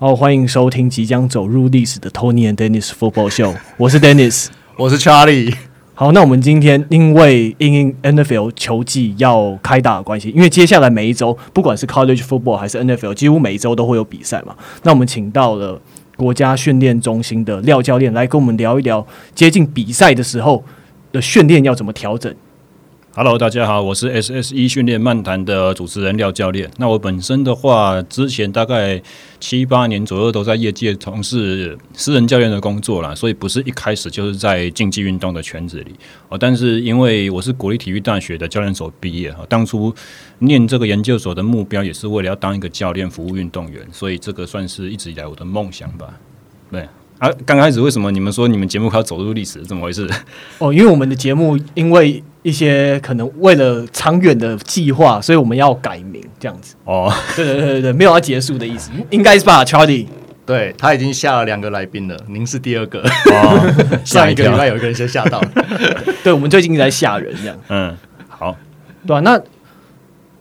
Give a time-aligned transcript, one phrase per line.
[0.00, 3.52] 好，欢迎收听即将走入历史的 Tony and Dennis Football Show。
[3.76, 4.46] 我是 Dennis，
[4.78, 5.52] 我是 Charlie。
[5.92, 14.54] 好，那我们今天因为因 NFL 球季要开打的关系，因为接下来每一周，不管是 College Football 还是 NFL，几乎每一周都会有比赛嘛。
[14.84, 15.80] 那我们请到了
[16.14, 19.04] 国家训练中心的廖教练来跟我们聊一聊，
[19.34, 20.62] 接近比赛的时候
[21.10, 22.32] 的训练要怎么调整。
[23.18, 26.70] Hello，大家好，我是 SSE 训练漫谈的主持人廖教练。
[26.76, 29.02] 那我本身的话，之前大概
[29.40, 35.96] 七八年左右都在业界从事私人教练的工作啦，所以不是一开始就是在竞技运动的圈子里
[36.28, 36.38] 哦。
[36.38, 39.92] 但是因为我是国立体育大学的教练所毕业，当初
[40.38, 46.14] 念这个研究所的目标也是为了要当一个教练，服务运动员，所以这个算是一直以来我的梦想吧。
[46.70, 50.08] 对啊，刚开始为什么你们说你们节目快要走入历史，怎么回事？
[50.58, 52.22] 哦，因为我们的节目因为。
[52.44, 56.76] 一些可能为了长远的计划，所以我们要改名这样子。
[56.84, 60.06] 哦，对对对对，没有要结束的意思，应该是吧，Charlie？
[60.46, 63.00] 对，他已经下了两个来宾了，您是第二个。
[63.00, 63.74] 哦，
[64.06, 65.50] 上一个礼拜有一个人先吓到了。
[66.24, 67.58] 对，我们最近在吓人这样。
[67.68, 67.94] 嗯，
[68.28, 68.56] 好，
[69.06, 69.20] 对、啊？
[69.20, 69.38] 那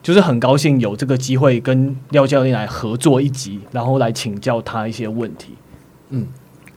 [0.02, 5.56] 就是很高兴有这个机会跟廖教练来合作一集，然后来请教他一些问题。
[6.12, 6.28] 嗯。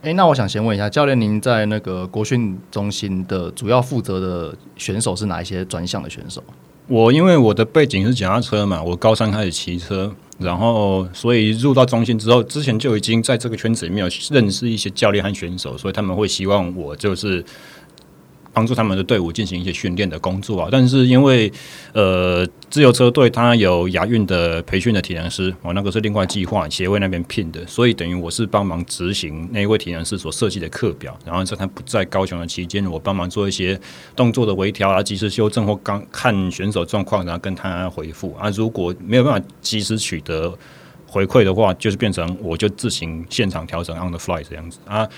[0.02, 6.42] 哎、那我想先问一下教练，您在那个国训中心的主要负责的选手是哪一些专项的选手？
[6.86, 17.44] 我因为我的背景是脚踏车嘛，我高三开始骑车，然后所以入到中心之后，之前就已经在这个圈子里面有认识一些教练和选手，所以他们会希望我就是。
[18.52, 21.50] 帮助他们的队伍进行一些训练的工作啊，但是因为
[21.92, 33.80] 呃自由车队他有亚运的培训的体能师，我那个是另外计划协会那边聘的，所以等于我是帮忙执行那一位体能师所设计的课表，然后在他不在高雄的期间，我帮忙做一些
[34.16, 38.50] 动作的微调啊、及时修正或刚看选手状况，然后跟他回复啊。
[38.50, 40.52] 如果没有办法及时取得
[41.06, 45.08] 回馈的话，就是变成我就自行现场调整 on the fly 这样子啊。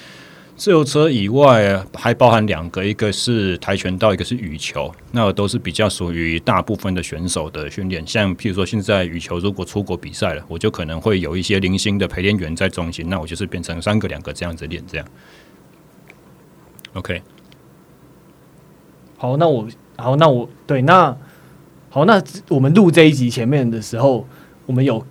[0.62, 8.06] 自由车以外还包含两个，一个是跆拳道，一个是羽球，那都是比较属于大部分的选手的训练。
[8.06, 15.06] 像譬如说，现在羽球如果出国比赛了，我就可能会有一些零星的陪练员在中心，那我就是变成三个两个这样子练，这样。
[16.92, 17.20] OK，
[19.16, 21.16] 好，那我好，那我对，那
[21.90, 24.28] 好，那我们录这一集前面的时候，
[24.66, 25.04] 我们有。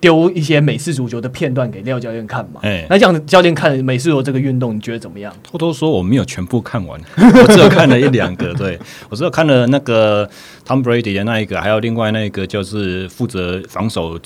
[0.00, 2.60] 丢一些美式足球的片段给廖教练看嘛？
[2.62, 5.32] 哎、欸，那这样教练看美式足球这个运动，你觉得怎么样？
[5.42, 8.54] 偷偷说，我没有全部看完， 我只有看了一两个。
[8.58, 8.78] 对，
[9.08, 10.28] 我只有看了那个
[10.66, 14.18] Tom Brady 的那一个，还有另外那个就是负责防守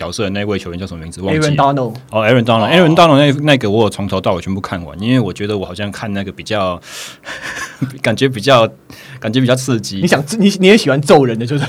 [0.00, 1.20] 角色的那位球员叫什么名字？
[1.20, 1.46] 忘记了。
[1.46, 1.94] Aaron Donald。
[2.10, 6.80] 哦，Aaron Donald，Aaron Donald 那那个我有从头到尾全部看完，因为我觉得我好像看那个比较
[8.00, 8.66] 感觉比较。
[9.20, 10.00] 感觉比较刺激。
[10.00, 11.64] 你想你你也喜欢揍人的，就是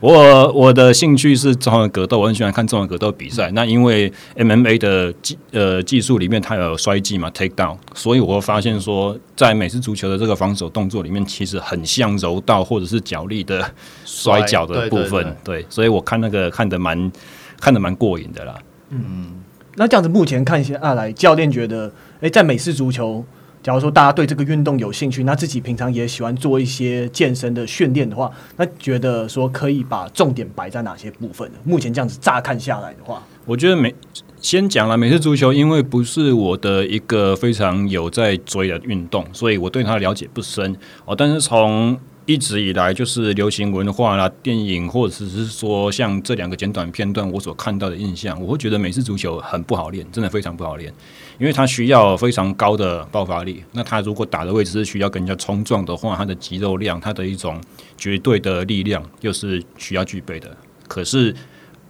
[0.00, 3.48] 我我的兴趣是综合格斗，我很喜欢看综合格斗比赛。
[3.52, 13.64] 那因为 MMA 的技呃技术里面它有摔技嘛，take down，所以我会发现说，在美式足球的这个防守动作里面，其实很像柔道或者是脚力的
[14.04, 15.22] 摔跤的部分。
[15.22, 17.12] 对，对，对，对，所以我看那个看的蛮
[17.60, 18.58] 看得蛮过瘾的啦。
[18.90, 19.42] 嗯，
[19.76, 23.24] 那这样子目前看下来，教练觉得，哎、欸，在美式足球。
[23.60, 31.58] 假如说大家对这个运动有兴趣，那自己平常也喜欢做一些健身的训练的话，那觉得说可以把重点摆在哪些部分呢？
[31.64, 33.92] 目前这样子乍看下来的话，我觉得美
[34.40, 41.14] 先讲了美式足球，因为不是我的一个非常有在追的运动，所以我对它的了解不深哦。
[41.14, 50.92] 但是从一直以来就是流行文化啦、电影，或者是说像这两个简短片段，我所看到的印象，我会觉得美式足球很不好练，真的非常不好练。
[51.38, 57.58] 因为它需要非常高的爆发力，那它如果打的位置是需要跟人家冲撞的话，它的肌肉量，它的一种
[57.96, 60.54] 绝对的力量，又是需要具备的。
[60.86, 61.34] 可是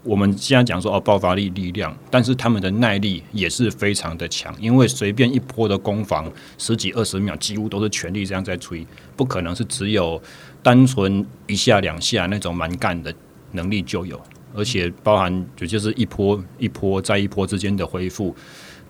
[0.08, 10.18] 我们现在讲说哦，爆发力、力量，但是他们的耐力也是非常的强，因为随便一波的攻防，十几二十秒，几乎都是全力这样在吹，不可能是只有
[10.62, 13.14] 单纯一下两下那种蛮干的
[13.52, 14.18] 能力就有，
[14.54, 18.34] 而且包含就就是一波一波在一波之间的恢复。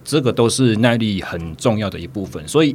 [0.05, 2.75] 这个都是耐力很重要的一部分，所以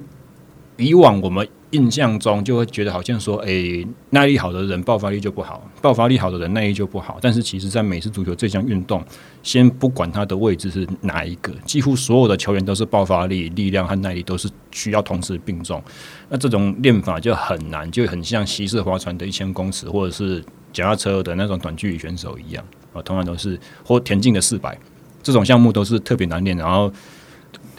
[0.77, 7.17] 以往我们印象中就会觉得好像说，诶，耐力好的人爆发力就不好，爆发力好的人耐力就不好。
[7.21, 9.03] 但是其实，在美式足球这项运动，
[9.41, 15.81] 先不管它的位置是哪一个，几乎所有的球员都是爆发力、力量和耐力都是需要同时并重。
[16.29, 24.77] 那这种练法就很难，就很像西式划船的一千公尺，或者是脚踏车的那种短距离选手一样啊，同样都是或田径的四百
[25.23, 26.91] 这种项目都是特别难练，然后。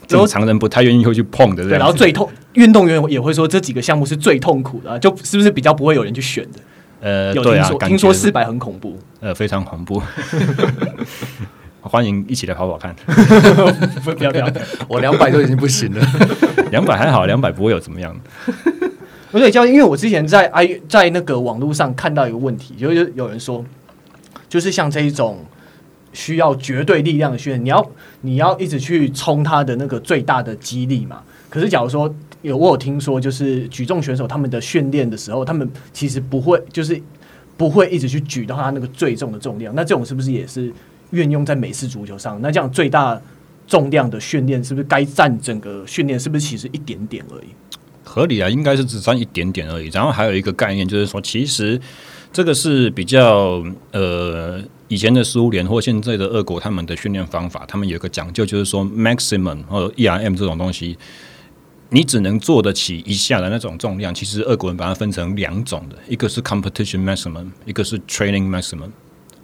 [0.06, 1.79] 正常人不太愿意会去碰的，对。
[1.79, 6.61] 然后最痛，运动员也会说这几个项目是最痛苦的，啊，就是不是比较不会有人去选的？
[7.01, 10.03] 呃，有听说，听说四百很恐怖，呃，非常恐怖。
[11.83, 12.97] 欢迎一起来跑跑看。
[14.03, 14.51] 不 要不要，
[14.89, 16.01] 我两百都已经不行了，
[16.71, 18.17] 两百还好，两百不会有怎么样。
[19.31, 23.62] 不对，教练，因为我之前在 i 在那个网络上看到一个问题，就是有人说，
[24.49, 25.45] 就是像这一种
[26.15, 27.87] 需要绝对力量的训练，你要
[28.25, 31.23] 你要一直去冲他的那个最大的肌力嘛。
[31.50, 32.12] 可是假如说
[32.43, 37.00] 有我有听说，就是举重选手他们的训练的时候，他们其实不会就是
[37.56, 39.73] 不会一直去举到他那个最重的重量。
[39.75, 40.73] 那这种是不是也是
[41.11, 42.41] 运用在美式足球上？
[42.43, 43.21] 那这样最大
[43.67, 46.19] 重量的训练是不是该占整个训练？
[46.19, 47.49] 是不是其实一点点而已？
[48.03, 49.88] 合理啊，应该是只占一点点而已。
[49.88, 51.81] 然后还有一个概念就是说，其实
[52.32, 60.96] 这个是比较呃以前的苏联或现在的俄国他们的训练方法，他们有一个讲究，就是说 maximum 或者 ERM 这种东西，
[61.88, 64.14] 你只能做得起一下的那种重量。
[64.14, 68.90] 其实俄国人把它分成两种的，一个是 competition maximum，一个是 training maximum。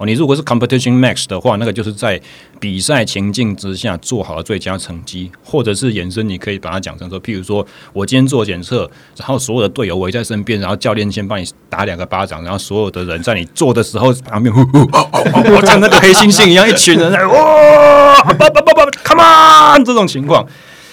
[0.00, 2.18] 哦，你如果是 competition max 的话，那个就是在
[2.58, 20.46] 比赛情境之下做好了最佳成绩，或者是延伸，你可以把它讲成说，譬如说我今天做检测，然后所有的队友围在身边，然后教练先帮你打两个巴掌，然后所有的人在你做的时候旁边呼呼哦哦哦，像那个黑猩猩一样，一群人在哇，不不不不，come on，这种情况，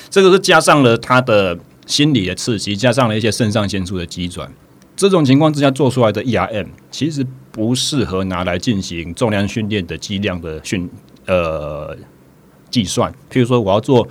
[0.09, 4.51] 这个是加上了他的心理的刺激，加上了一些肾上腺素的机转。
[4.97, 10.89] 这种情况之下做出来的 ERM 其实不适合拿来进行重量训练的剂量的训
[11.27, 11.95] 呃
[12.71, 13.09] 计算。
[13.31, 14.05] 譬如说，我要做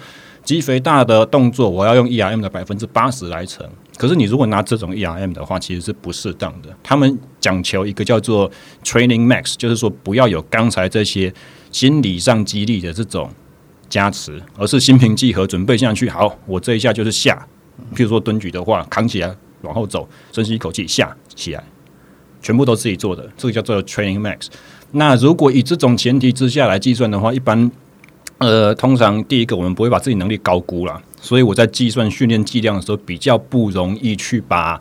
[0.44, 3.68] 肌肥大的动作，我要用 ERM 的百分之八十来乘。
[3.96, 6.68] 可是你如果拿这种 ERM 的话，其实是不适当的。
[6.84, 8.48] 他们讲求一个叫做
[8.84, 11.34] Training Max，就是说不要有刚才这些
[11.72, 13.28] 心理上激励的这种
[13.88, 16.08] 加持，而是心平气和准备下去。
[16.08, 17.44] 好，我这一下就是下。
[17.94, 19.34] 譬如说蹲举的话，扛起来。
[19.66, 21.62] 往后走，深吸一口气，下起来，
[22.40, 24.46] 全部都自己做的，这个叫做 training max。
[24.92, 27.70] 那如果以这种前提之下来计算的话，一般
[28.38, 34.78] 呃，通常第一个我们不会把自己能力高估了，所以我在计算训练剂量的时候，比较不容易去把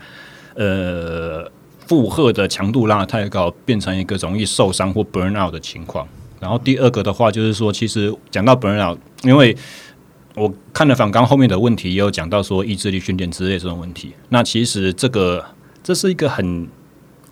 [0.55, 1.49] 呃
[1.87, 6.07] 负荷的强度拉得太高，变成一个容易受伤或 burn out 的情况。
[6.39, 9.55] 然后第二个的话，就是说，其实讲到 burn out，因为
[10.35, 14.11] 我看了访纲后面的问题，也有讲到说意志力训练之类这种问题。
[14.29, 15.43] 那其实这个
[15.81, 16.67] 这是一个很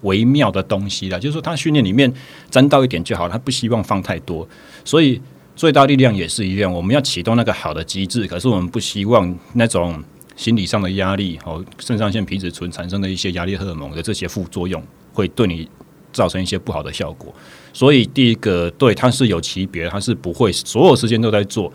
[0.01, 2.11] 微妙的东西啦，就是说他训练里面
[2.49, 4.47] 沾到一点就好，他不希望放太多。
[4.85, 5.21] 所以
[5.55, 10.01] 最大力量也是一样，我们要启动那个好的机制，可是我们不希望那种
[10.35, 14.81] 心理上的压力和肾上腺皮质醇产生的一些压力荷尔蒙的这些副作用，
[15.13, 15.67] 会对你
[16.13, 17.33] 造成一些不好的效果。
[17.73, 21.71] 所以第一个，对，它是有区别，它是不会所有时间都在做。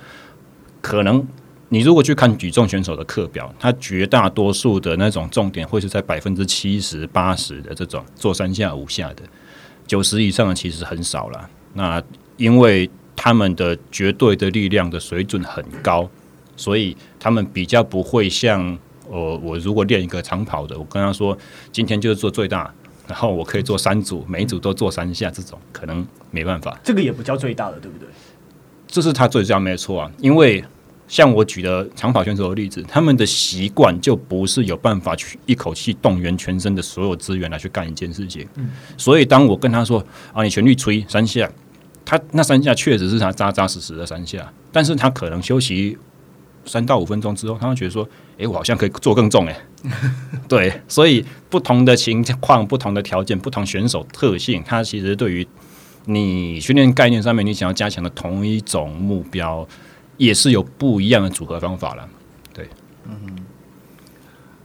[0.80, 1.26] 可能
[1.69, 9.22] 你如果去看举重选手的课表，他绝大多数的那种重点会是在百分之七十八十的这种做三下五下的，
[9.86, 11.50] 九十以上的其实很少了。
[11.75, 12.02] 那
[12.36, 16.08] 因为他们的绝对的力量的水准很高，
[16.56, 21.36] 所以他们比较不会像我，我如果练一个长跑的，我跟他说
[21.70, 22.72] 今天就是做最大，
[23.06, 26.78] 然后我可以做三组，每一组都做三下，这种可能没办法。
[26.82, 28.08] 这个也不叫最大的，对不对？
[28.88, 30.64] 这是他最佳没错啊，因为
[31.06, 38.46] 像我举的长跑选手的例子，他们的习惯就不是有办法去一口气动员全身的所有资源来去干一件事情。
[38.56, 41.51] 嗯，所以当我跟他说啊，你全力吹三下，
[42.05, 45.96] 他那三下确实是他扎扎实实的三下，但是他可能休息
[46.65, 48.08] 三到五分钟之后，他会觉得说，
[48.39, 49.56] 诶，我好像可以做更重诶。
[50.48, 55.46] 对，所以不同的情况、不同的条件、不同选手特性，他其实对于。
[56.10, 59.69] 你训练概念上面，你想要加强的同一种目标，
[60.17, 62.08] 也是有不一样的组合方法了。
[62.55, 62.67] 对，
[63.05, 63.44] 嗯，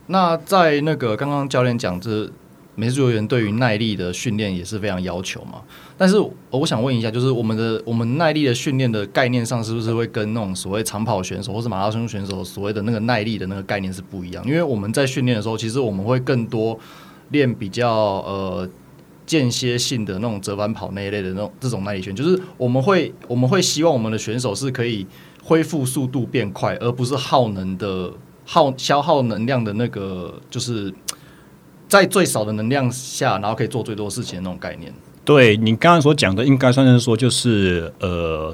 [0.07, 2.31] 那在那个刚刚教练讲，这
[2.75, 5.61] 美式球员对于耐力的训练也是非常要求嘛。
[5.97, 6.15] 但是
[6.49, 14.41] 我想问一下，就是我们的我们耐力的训练的概念上，是不是会跟那种所谓长跑选手或是马拉松选手所谓的那个耐力的那个概念是不一样？
[14.45, 16.79] 因为我们在训练的时候，其实我们会更多
[17.31, 18.69] 练比较呃。
[19.25, 25.05] 间歇性的那种折返跑那一类的那种这种耐力圈，就是我们会我们会希望我们的选手是可以
[25.43, 28.11] 恢复速度变快，而不是耗能的
[28.45, 30.93] 耗消耗能量的那个，就是
[31.87, 34.93] 在最少的能量下，然后可以做最多事情的那种概念。
[35.25, 38.53] 对，你刚刚所讲的，应该算是说就是呃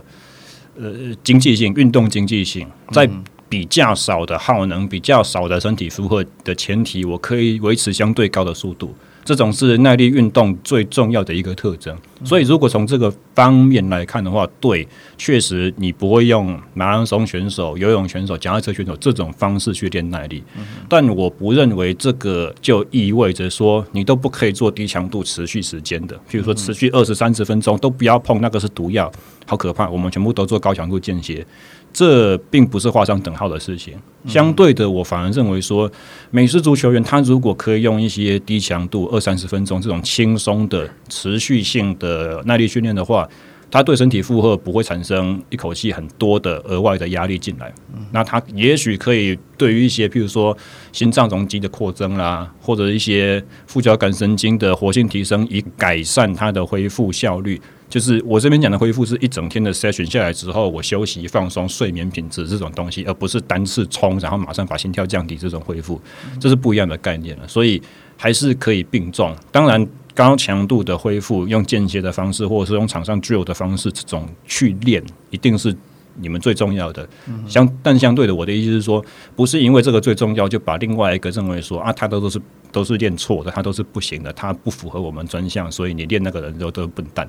[0.78, 0.92] 呃
[1.24, 3.10] 经济性运动经济性，在
[3.50, 8.94] 比较少的耗能、比较少的身体负荷的前提，我可以维持相对高的速度。
[9.30, 11.96] 这种是耐力运动最重要的一个特征。
[12.26, 14.88] 所以，如果从这个方面来看的话，对，
[15.20, 20.44] 确实你不会用马拉松选手、游泳选手、脚踏车选手这种方式去练耐力。
[20.90, 29.12] 但我不认为这个就意味着说你都不可以做低强度持续时间的，譬如说持续二十三十分钟都不要碰，那个是毒药，
[29.46, 29.88] 好可怕。
[29.88, 31.46] 我们全部都做高强度间歇。
[31.92, 33.94] 这并不是画上等号的事情。
[34.28, 35.90] 相对的，我反而认为说，
[36.30, 43.28] 美式足球员他如果可以用一些低强度二三十分钟这种轻松的持续性的耐力训练的话，
[43.72, 47.74] 他对身体负荷不会产生一口气很多的额外的压力进来。
[48.12, 50.58] 那他也许可以对于一些譬如说
[50.92, 57.62] 心脏容积的扩增啦，或者一些副交感神经的活性提升，以改善他的恢复效率。
[57.90, 66.00] 就是我这边讲的恢复，是一整天的 session 下来之后，我休息、放松、睡眠品质这种东西，而不是单次冲，然后马上把心跳降低这种恢复，
[66.40, 67.48] 这是不一样的概念了。
[67.48, 67.82] 所以
[68.16, 69.36] 还是可以并重。
[69.52, 75.76] 当然，高强度的恢复，用间歇的方式，或者是用场上 drill 的方式，这种去练，一定是
[76.16, 77.08] 你们最重要的。
[77.48, 79.04] 相但相对的，我的意思是说，
[79.36, 82.40] 不是因为这个最重要，就把另外一个认为说啊，他都都是
[82.72, 87.26] 都是练错的，他都是不行的，他不符合我们专项，所以你练那个人都都是笨蛋。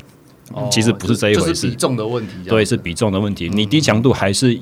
[0.71, 2.33] 其实不是这一回事，哦、是比重的问题。
[2.49, 3.49] 对，是比重的问题。
[3.49, 4.59] 你低强度还是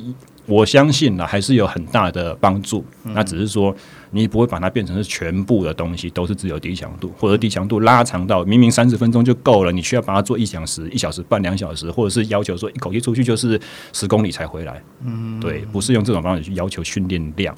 [0.46, 2.84] 我相信呢，还是有很大的帮助。
[3.02, 3.74] 那只是说
[4.10, 13.60] 你不会把它变成是全部的东西都是只有低强度，或者低强度拉长到明明三十分钟就够了，你需要把它做一小时、一小时半、两小时，或者是要求说一口气出去就是
[13.92, 14.82] 十公里才回来。
[15.04, 17.54] 嗯，对，不是用这种方式去要求训练量。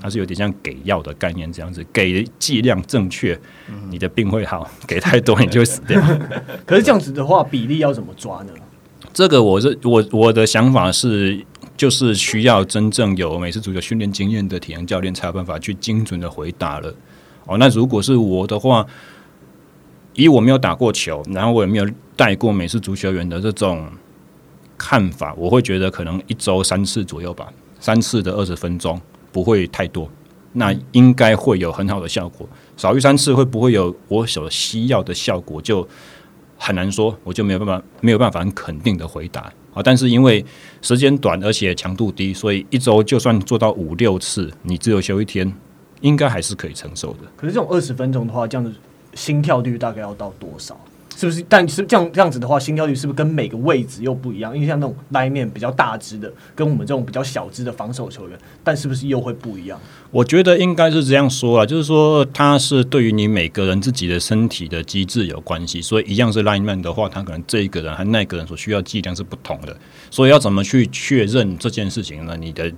[0.00, 3.38] 它是有点像给药的概念这样子，给剂量正确，
[3.90, 6.00] 你的病会好；给太多，你就会死掉。
[6.64, 8.52] 可是这样子的话，比例要怎么抓呢？
[9.12, 11.44] 这个我是我我的想法是，
[11.76, 16.94] 就是需要真正有美式足球训练经验的体能教练才有办法去精准的回答了。
[17.44, 18.86] 哦，那如果是我的话，
[20.14, 23.86] 以我没有打过球，然后我也没有带过美式足球员的这种
[24.78, 28.98] 看法，我会觉得可能一周三次左右吧，三次的二十分钟。
[29.32, 30.08] 不会太多，
[30.52, 32.46] 那应该会有很好的效果。
[32.76, 35.86] 少于三次会不会有我所需要的效果，就
[36.58, 39.82] 很难说，我就没有办法没有办法很肯定的回答啊。
[39.82, 40.44] 但是因为
[40.80, 45.52] 时间短，而且强度低，所以一周就算做到五六次，你只有休一天，
[46.00, 47.20] 应该还是可以承受的。
[47.36, 48.72] 可是这种二十分钟的话，这样子
[49.14, 50.78] 心跳率大概要到多少？
[51.16, 51.44] 是不是？
[51.48, 54.54] 但是这样这样子的话，心跳率是不是跟每个位置又不一样？
[54.54, 59.78] 因为像那种拉面比较大只的，跟我们这种比较小只的防守球员，但是不是又会不一样？
[60.10, 65.80] 我觉得应该是这样说啊，就是说它是对于你每个人自己的身体的机制有关系。
[65.80, 69.76] 所以一样是拉面的话，他可能这一个人和那个人所需要剂量是不同的。
[70.10, 72.36] 所以要怎么去确认这件事情呢？
[72.38, 72.72] 你的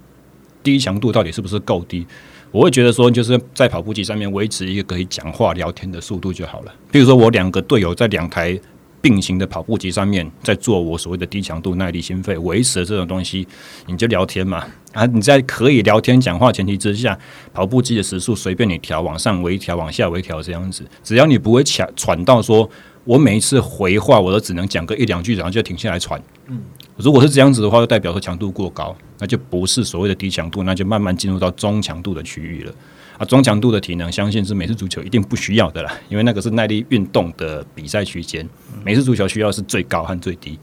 [0.63, 2.07] 低强度到底是不是够低？
[2.55, 6.73] 我会觉得说，就是在跑步机上面维持一个可以讲话聊天的速度就好了。
[6.93, 8.57] 比如说，我两个队友在两台
[9.03, 13.45] 并行的跑步机上面，在做我所谓的低强度耐力心肺维持的这种东西，
[13.89, 14.65] 你就聊天嘛。
[14.93, 17.19] 啊，你在可以聊天讲话前提之下，
[17.53, 22.71] 跑步机的时速随便你调，往上微调，往下微调这样子，只要你不会抢喘到说，
[23.03, 26.23] 我每一次回话我都只能讲个一两句，然后就停下来喘。
[26.47, 26.63] 嗯。
[26.97, 32.73] 如果是这样子的话，就代表说强度过高，那就不是所谓的低强度，那就慢慢进入到中强度的区域了。
[33.19, 38.49] 啊，中强度的体能，相信是美式足球一定不需要的啦，因为那个是耐力运动的比赛区间，
[38.85, 40.59] 美式足球需要是最高和最低。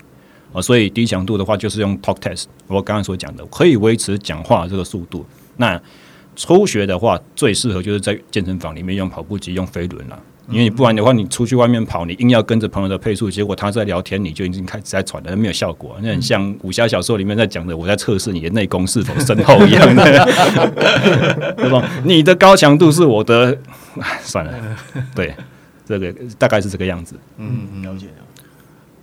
[0.53, 5.25] 啊，所以低强度的话，就是用 talk test，我刚刚所讲的，可以维持讲话这个速度。
[5.57, 5.81] 那
[6.35, 10.19] 初学的话，最适合就是在健身房里面用跑步机，用飞轮了。
[10.51, 15.97] 因为你不然的话，你出去外面跑，你硬要跟着朋友的配速，结果他在聊天，你就已经开始在喘了，没有效果。
[16.01, 20.03] 那很像武侠小说里面在讲的，我在测试你的内功是否深厚一样的，
[21.57, 21.89] 对吧？
[22.03, 23.57] 你的高强度是我的，
[24.21, 24.53] 算了，
[25.15, 25.33] 对，
[25.85, 27.15] 这个大概是这个样子。
[27.37, 28.13] 嗯，了解了。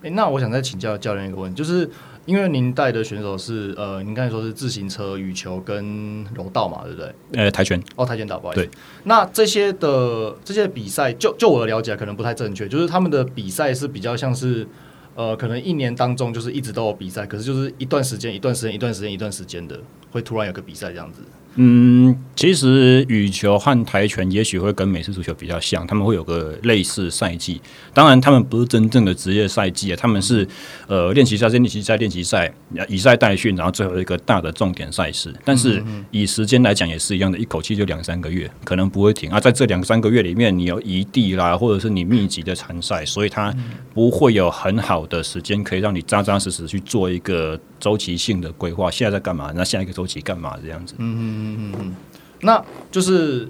[0.03, 1.91] 哎，那我想再请教教练一个问题，就是。
[2.29, 7.15] 因为您带的选手是呃，您刚才说是自行车、羽球跟柔道嘛，对不对？
[7.33, 8.63] 呃，跆拳哦，跆拳道，不好意思。
[8.67, 8.71] 对，
[9.05, 14.69] 那这些的这些比赛，就就我的了解，可能不太正确，就是他们的比赛是比较像是
[15.15, 19.81] 呃，可能一年当中就是一直都有比赛，可是就是一段时间、一段时间、一段时间、一段时间的，
[20.11, 21.23] 会突然有个比赛这样子。
[21.61, 27.61] 嗯，其实羽球和跆拳也许会跟美式足球比较像，他们会有个类似赛季。
[27.93, 30.47] 当然，他们不是真正的职业赛季啊，他们是
[30.87, 32.53] 呃练习赛、练习赛、练习赛，
[32.87, 35.35] 以赛代训，然后最后一个大的重点赛事。
[35.45, 39.41] 但是以时间来讲也是一样的，一口气就两三个月，可能不会停啊。
[39.41, 43.53] 在这两三个月里面，你有异地啦，或者是你密集的参赛，所以它
[43.93, 48.91] 不会有很好的时间可以让你扎扎实实去做一个周期性的规划。
[48.91, 49.53] 现在在干嘛？
[49.55, 50.57] 那下一个周期干嘛？
[50.63, 50.95] 这样子。
[50.99, 51.19] 嗯嗯。
[51.19, 51.97] 嗯嗯嗯，
[52.41, 53.49] 那就是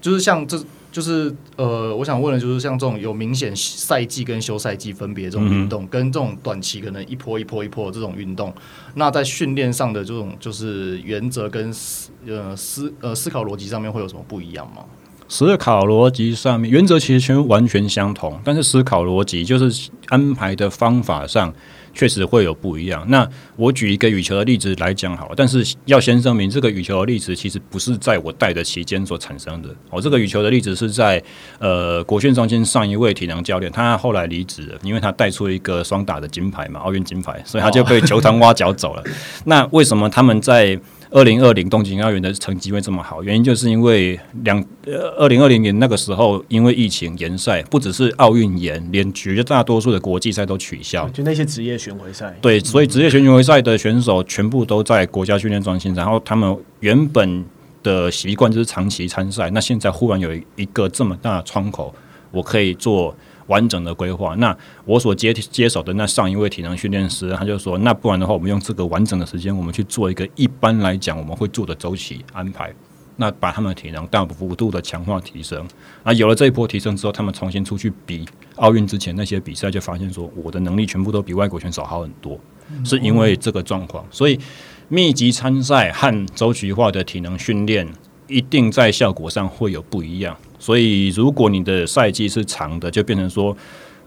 [0.00, 0.58] 就是像这
[0.90, 8.52] 就是呃，我想问的就是像这种有明显赛季跟休赛季分别这种运动，嗯、跟这种短期可能一波一波一波这种运动，
[8.94, 14.82] 那在训练上的这种就是原则跟思呃思呃思考逻辑上面会有什么不一样吗？
[15.28, 21.52] 思考逻辑上面原则其实全完全相同，但是思考逻辑就是安排的方法上。
[21.98, 23.04] 确实会有不一样。
[23.08, 29.68] 那我举一个羽球的例子来讲好了，但是要先声明，这个羽球的例子其实不是在我带的期间所产生的。
[29.90, 31.20] 我，这个羽球的例子是在
[31.58, 39.02] 呃国训中心上一位体能教练，他后来离职了，因为他带出一个双打的金牌嘛，奥运金牌，所以他就被球团挖角走了。
[39.44, 40.78] 那为什么他们在
[41.10, 52.36] 二零二零东京奥运的成绩会这么好，原因就是因为两呃二零二零年那个时候因为疫情延赛，不只是奥运延，连绝大多数的国际赛都取消，就那些职业巡回赛。
[52.40, 57.44] 对，所以职业巡回赛的选手全部都在国家训练中心，然后他们原本
[57.82, 61.94] 的习惯就是长期参赛，那现在忽然有一个这么大的窗口，
[62.30, 63.14] 我可以做。
[63.48, 64.34] 完整的规划。
[64.36, 72.72] 那我所接接手的那上一位体能训练师，他就说：“那不然的话，我们用这个完整的时间，我们去做一个一般来讲我们会做的周期安排。
[73.20, 75.66] 那把他们的体能大幅度的强化提升。
[76.04, 78.24] 那有了这一波提升之后，他们重新出去比
[78.54, 82.38] 奥运之前那些比赛，就发现说我的能力全部都比外国选手好很多，
[82.84, 84.06] 是因为这个状况。
[84.08, 84.38] 所以
[84.86, 87.88] 密集参赛和周期化的体能训练，
[88.28, 93.56] 一定在效果上会有不一样。”所以，如果你的赛季是长的，就变成说，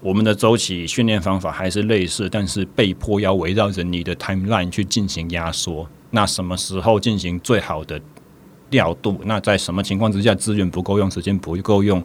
[0.00, 5.88] 我们的周期训练方法还是类似，但是被迫要围绕着你的 timeline 去进行压缩。
[6.10, 7.98] 那什么时候进行最好的
[8.68, 9.18] 调度？
[9.24, 12.04] 那在什么情况之下资源不够用，时间不够用？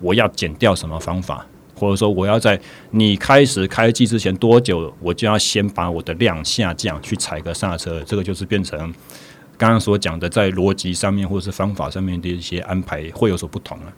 [0.00, 1.46] 我要减掉什么方法？
[1.74, 2.60] 或者说，我要在
[2.90, 8.02] 你开始开季之前多久，我就要先把我的量下降，去踩个刹车？
[8.04, 8.92] 这个就是变成。
[9.58, 13.92] 刚刚所讲的，在逻辑上面或者是方法上面的一些安排会有所不同啊。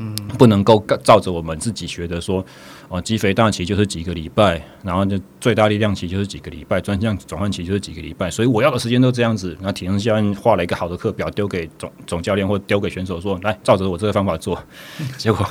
[0.00, 2.44] 嗯，不能够照着我们自己学的说，
[2.88, 9.56] 哦，肌肥大期就是几个礼拜，然后就最大力量期就是几个礼拜，专项转换期就是几个礼拜，所以我要的时间都这样子。
[9.60, 14.62] 那体能教练画了一个好的课表，丢给总总教练或丢给选手说，来照着我这个方法做，
[15.16, 15.44] 结果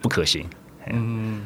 [0.00, 0.46] 不可行。
[0.90, 1.42] 嗯，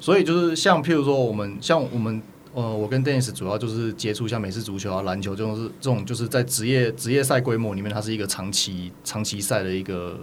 [0.00, 2.22] 所以就是像譬如说，我们像我们。
[2.56, 10.18] 呃，我跟 Dennis 主要就是接触像美式足球啊、篮球这种是这种，就是在职业职业赛规模里面，它是一个长期长期赛的一个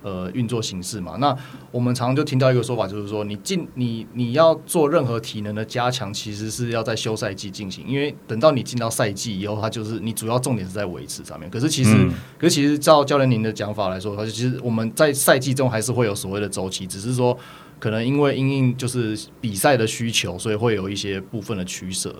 [0.00, 1.16] 呃运作形式嘛。
[1.18, 1.36] 那
[1.70, 11.50] 我们常常就听到一个说法，就是说你进你你要做任何体能的加强，其实是要在休赛季进行，因为等到你进到赛季以后，它就是你主要重点是在维持上面。
[11.50, 17.36] 可是其实，嗯、可是其实照教练您的讲法来说，它其实我们在赛季中还是会有所谓的周期，只是说。
[17.78, 22.14] 可能因为因应就是比赛的需求，所以会有一些部分的取舍。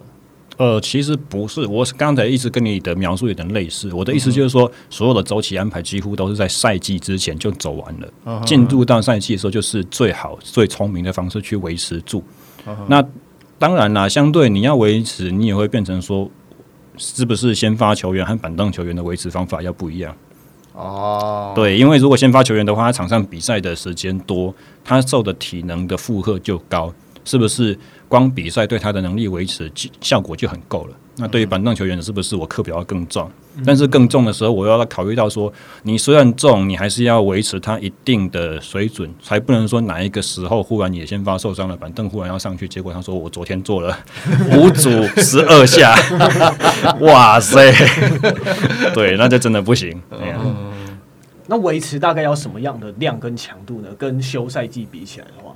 [0.56, 3.92] 呃，其实不是，我刚才一直跟你的描述有点类似。
[3.92, 12.22] 我的意思就是说，所有的周期安排几乎都是在赛季之前就走完了，进入到赛季的时候，就是最好最聪明的方式去维持住。
[12.86, 13.04] 那
[13.58, 16.30] 当然啦，相对你要维持，你也会变成说，
[16.96, 20.14] 是不是先发球员和板凳球员的维持方法要不一样？
[20.74, 26.92] 哦，对，因为如果先发球员的话，他场上比赛的时间多，他受的体能的负荷就高，
[27.24, 27.78] 是不是？
[28.06, 30.96] 光比赛对他的能力维持效果就很够了。
[31.16, 33.30] 那对于板凳球员，是不是我课表要更重？
[33.64, 35.52] 但是更重的时候，我要考虑到说，
[35.84, 43.96] 你虽然重，你还是要维持它一定的水准，才不能说哪一个时候忽然也先发受伤了，板凳忽然要上去，结果他说我昨天做了
[44.56, 45.94] 五组十二下，
[47.00, 47.72] 哇塞，
[48.92, 50.02] 对，那就真的不行。
[51.46, 53.88] 那维持大概要什么样的量跟强度呢？
[53.98, 55.54] 跟休赛季比起来的话，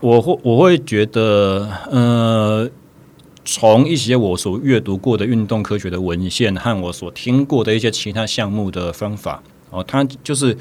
[0.00, 2.68] 我会我会觉得，呃，
[3.46, 10.54] 从一些我所阅读过的运动科学的文献和我所听过的一些其他项目的方法，哦，它就是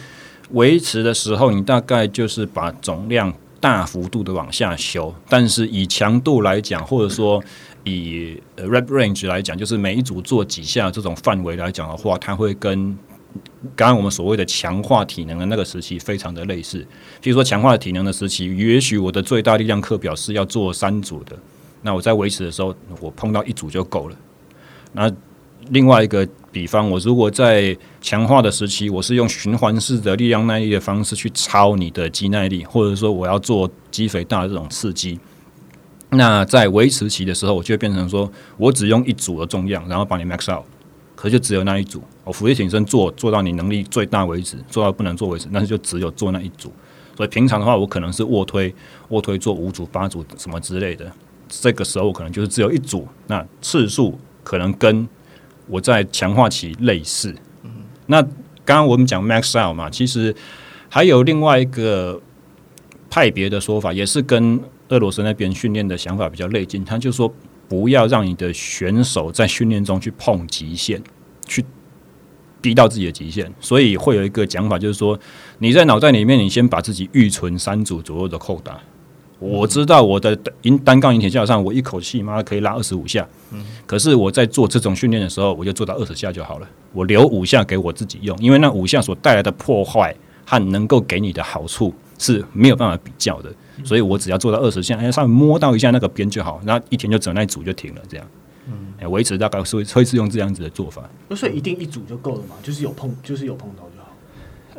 [0.51, 7.43] 维持的时候，你大概就是把总量大幅度的往下修，但是以强度来讲，或者说
[7.83, 12.95] 以 rep range 来讲，就是每一组做几下这种范围来讲的话，它会跟
[13.75, 16.85] 刚刚我们所谓的强化体能的那个时期非常的类似，
[17.19, 21.35] 譬如说强化体能的时期，也许我的最大力量课表是要做三组的，
[21.85, 24.15] 那我在维持的时候，我碰到一组就够了。
[24.93, 25.11] 那
[25.69, 35.19] 另外一个比方，我如果在强化的时期，我是用循环式的力量耐力的方式去超你的肌耐力，或者说我要做肌肥大的这种刺激，
[36.09, 40.65] 那在维持期的时候，我就会变成说我只用一组的重量，然后把你 max out。
[41.15, 46.73] 可就只有那一组，我俯卧挺身做做到你能力最大为止，做到不能做为止，但是就只有做那一组。
[47.15, 48.73] 所以平常的话，我可能是卧推，
[49.09, 51.09] 卧推做五组、八组什么之类的。
[51.47, 55.07] 这个时候可能就是只有一组，那次数可能跟
[55.67, 57.33] 我在强化期类似。
[58.07, 58.21] 那
[58.63, 60.35] 刚刚我们讲 max out 嘛，其实
[60.89, 62.21] 还有另外一个
[63.09, 66.83] 派别的说法，也是跟俄罗斯那边训练的想法比较类近。
[66.85, 67.33] 他就说，
[67.67, 71.01] 不要让你的选手在训练中去碰极限，
[71.47, 71.65] 去
[72.61, 73.51] 逼到自己的极限。
[73.59, 75.19] 所以会有一个讲法，就是说
[75.59, 78.79] 你在脑袋里面，你先把自己预存三组左右的扣打。
[79.39, 83.27] 我知道我的单单杠引铁架上，我一口气妈可以拉二十五下。
[83.85, 86.67] 可是我在做这种训练的时候，我就做到二十下就好了。
[86.93, 93.51] 我留五下给我自己用，因为那五下所带来的破坏和能够给你的好处是没有办法比较的。
[93.83, 98.25] 所以我只要做到二十下，哎，稍微摸到一下那个边就好，然后一天就整那一组就停了，这样。
[98.67, 101.03] 嗯，维持大概是会会是用这样子的做法。
[101.35, 102.55] 所以一定一组就够了嘛？
[102.63, 104.07] 就是有碰，就是有碰到就好。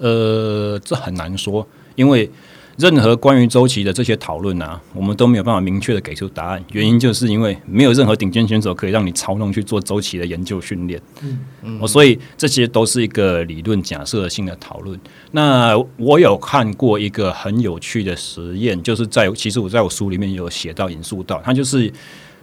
[0.00, 2.30] 呃，这很难说，因为。
[2.78, 6.62] 任何关于周期的这些讨论啊，我们都没有办法明确的给出答案。
[6.72, 11.00] 原因就是因为没有任何顶尖选手可以让你操弄去做周期的研究训练。
[11.22, 14.98] 嗯嗯，所以这些都是一个理论假设性的讨论。
[15.32, 21.90] 那我有看过一个很有趣的实验，就是在其实我在我书里面有写到引述到，它就是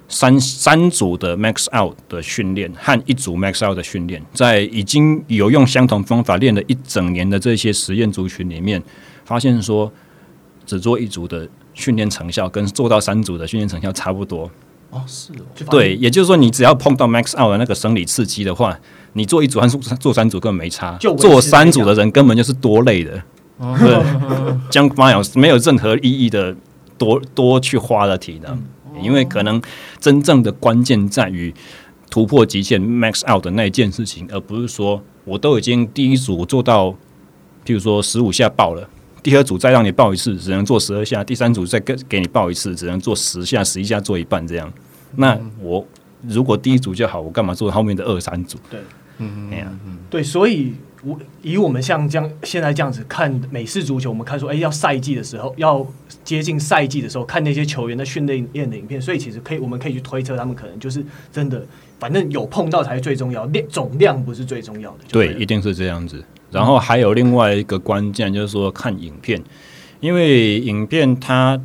[0.07, 8.81] 三三组的 max out 的训练和一组 max out 的训练，在已经有用相同方法练了一整年的这些实验族群里面，
[9.25, 9.93] 发现说。
[10.65, 14.49] 只做一组的训练成效跟做到三组的训练成效差不多。
[14.89, 18.79] 哦，是哦，对，也就是说，你只要碰到 max out 的那个生理刺激的话，
[19.13, 23.23] 你做一组和做三组根本没差，做三组的人根本就是多累的，
[23.57, 24.03] 对，
[24.69, 26.55] 将没有没有任何意义的
[26.95, 28.63] 多多去花的体能，
[29.01, 29.59] 因为可能
[29.99, 31.51] 真正的关键在于
[32.11, 36.91] 突破极限 max out 的那一件事情，而不是说我都已经第一组做到，
[37.65, 38.87] 譬如说十五下爆了。
[39.23, 44.71] 第二组再让你报一次，只能做十二下；第三组再给给你报一次，只能做十下、十一下，做一半这样。
[45.15, 45.85] 那我
[46.27, 48.57] 如果第一组就好，我干嘛做后面的二三组？
[48.69, 48.79] 对，
[49.19, 50.21] 嗯嗯嗯，对。
[50.21, 55.85] 所以，我以我们像这样现在这样子看美式足球，我们看说，哎，要赛季的时候，要
[56.23, 61.65] 接近赛季的时候，看那些球员的训练练的影片，所以其实可以，我们可以去推测，他们可能就是真的，
[61.99, 64.97] 反正有碰到才是最重要，练总量不是最重要的。
[65.09, 66.23] 对，对，一定是这样子。
[66.53, 69.41] 然后还有另外一个关键，就是说看影片，
[69.99, 71.59] 因为影片它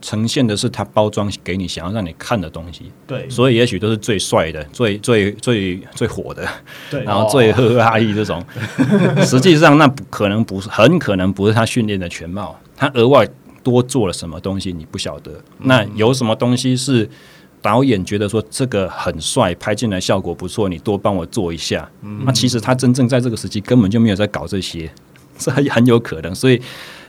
[0.00, 6.46] 呈现的是它包装给你想要让你看的东西，对，所以也许都是最帅的、最最最最火的，
[6.90, 8.44] 对，然后最 呵呵阿姨这种，
[8.78, 13.26] 哦、实际上那不可能不是，很可能不是他训练的全貌，他额外
[13.62, 17.08] 多做了什么东西你不晓得，那有什么东西是？
[17.64, 21.90] 导演觉得说这个很帅，拍进来效果不错，你多帮我做一下。
[22.02, 24.90] 嗯、那其实他真正在这个时期根本就没有在搞这些，
[25.38, 26.34] 这很很有可能。
[26.34, 26.60] 所以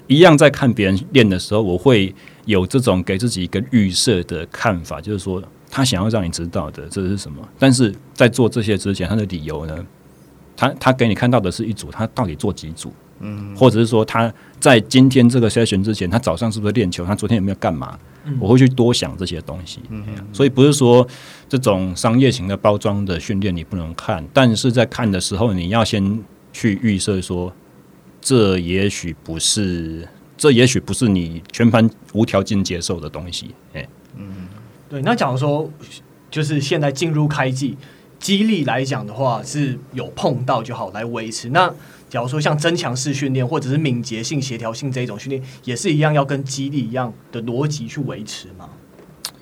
[0.07, 2.15] 一样在看别人练的时候，我会
[2.45, 7.45] 有这种给自己一个预设的看法，就是说他想要让你知道的这是什么。
[7.59, 9.85] 但是在做这些之前，他的理由呢？
[10.55, 12.93] 他他给你看到的是一组，他到底做几组？
[13.19, 17.05] 嗯，或者是说他在今天这个 session 之前，他早上是不是练球？
[17.05, 17.97] 他昨天有没有干嘛？
[18.39, 21.07] 我会去多想这些东西，嗯，所以不是说
[21.47, 26.19] 这种商业型的包装的训练你不能看，但是在看的时候，你要先
[26.51, 27.53] 去预设说，
[28.19, 34.47] 这也许不是，这也许不是你全盘无条件接受的东西，哎，嗯，
[34.89, 35.03] 对。
[35.03, 35.71] 那假如说，
[36.31, 37.77] 就是现在进入开季，
[38.17, 41.71] 激励来讲的话，是有碰到就好来维持那。
[42.15, 48.69] 假如说像增强式训练或者是敏捷性、协调性这一种训练，也是一样要跟肌力一样的逻辑去维持吗？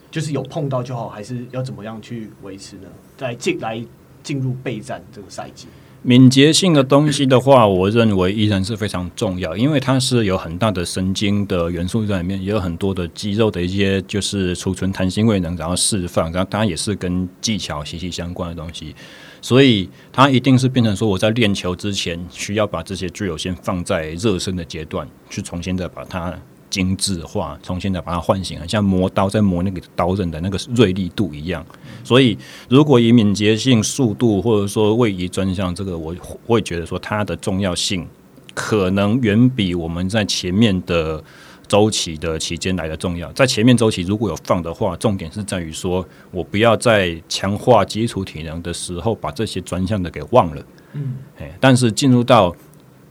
[0.10, 2.88] 就是有碰到就好，还是要怎么样去维持呢？
[3.16, 3.80] 在进来
[4.24, 5.68] 进入备战这个赛季，
[6.02, 18.96] 敏捷性的东西的话，我认为依然是非常重要，因为它是有很大的神经的元素在里面，也有很多的肌肉的一些就是储存弹性位能，然后释放，然后当然也是跟技巧息息相关的东西。
[19.44, 26.34] 所以它一定是变成说，我在练球之前需要把这些具有先放在热身的阶段，去重新的把它
[26.70, 31.64] 精致化，重新的把它唤醒，很像磨刀在磨那个刀刃的那个锐利度一样。
[32.06, 32.38] 所以，
[32.70, 36.16] 如果以敏捷性、速度或者说位移专项，这个我
[36.48, 38.08] 会觉得说它的重要性
[38.54, 41.22] 可能远比我们在前面的。
[41.68, 50.66] 周期的期间来的重要，在前面周期如果有放的话，重点是在于说我不要在强化基础体能的时候把这些专项的给忘了。
[50.94, 51.16] 嗯，
[51.60, 52.56] 但是进入到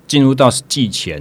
[0.07, 1.21] 进入到季前，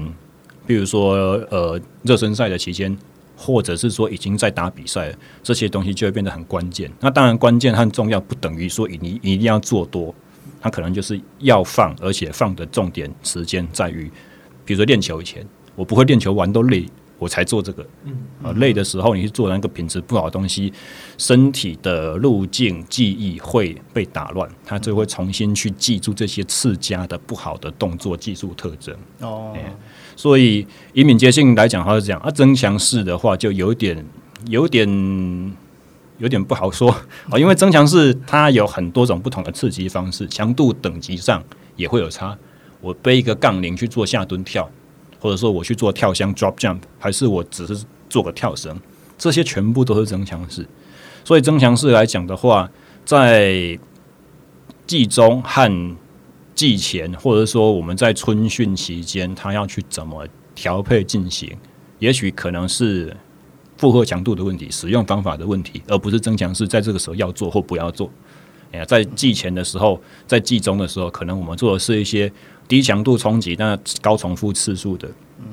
[0.67, 1.13] 比如说
[1.49, 2.95] 呃热身赛的期间，
[3.35, 6.91] 或者是说已经在打比赛，这些东西就会变得很关键。
[6.99, 10.13] 那当然关键和重要不等于说你你一定要做多，
[10.59, 14.11] 它可能就是要放，而且放的重点时间在于，
[14.63, 15.43] 比如说练球以前，
[15.75, 16.85] 我不会练球完都累。
[17.21, 17.85] 我才做这个。
[18.05, 20.73] 嗯，啊，累的时候你去做那个品质不好的东西，
[21.19, 28.95] 身体的路径记忆会被打乱，它就会重新去记住这些次佳的不好的动作技术特征。
[29.19, 29.55] 哦，
[30.15, 34.03] 所以以敏捷性来讲，它是这样啊，增强式的话就有点
[34.47, 35.53] 有点。
[36.17, 36.87] 有点不好说
[37.31, 41.43] 啊，因为增强式它有很多种不同的刺激方式，强度等级上
[41.75, 42.37] 也会有差。
[42.79, 44.69] 我背一个杠铃去做下蹲跳，
[45.21, 48.77] 或者说我去做跳箱 drop jump，还是我只是做个跳绳，
[49.17, 50.67] 这些全部都是增强式。
[51.23, 52.69] 所以增强式来讲的话，
[53.05, 53.79] 在
[54.85, 55.95] 季中和
[56.53, 61.55] 季前，或者说我们在春训期间，它要去怎么调配进行，
[61.99, 63.15] 也许可能是。
[63.77, 68.07] 负荷强度的问题，使用方法的问题，而不是增强式在这个时候要做或不要做。
[68.71, 72.31] 哎呀，在季前的时候，在季中的时候，可能我们做的是一些
[72.67, 75.07] 低强度冲击，但高重复次数的，
[75.39, 75.45] 嗯，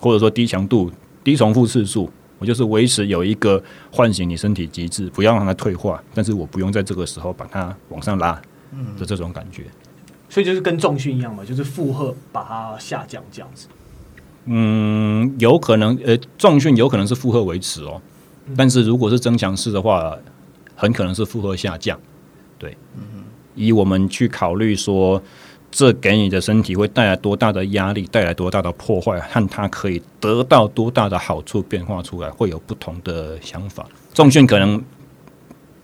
[0.00, 0.90] 或者说低强度、
[1.22, 9.64] 低重复次数，我就是维持有一个唤醒你身体机制，不要让它退化，但是我不用在这个时候把它往上拉，嗯，的这种感觉。
[10.28, 13.68] 所以就是跟重训一样嘛，就是负荷把它下降这样子。
[14.46, 18.02] 嗯，有可能，呃，重训有可能是负荷维持哦，
[18.56, 20.18] 但是如果是增强式的话，
[20.74, 21.96] 很可能是负荷下降。
[22.58, 22.76] 对，
[23.54, 25.22] 以我们去考虑说，
[25.70, 33.86] 这给你的身体会带来多大的压力，带来多大的破坏，和它可以得到多大的好处变化出来，会有不同的想法。
[34.12, 34.82] 重训可能。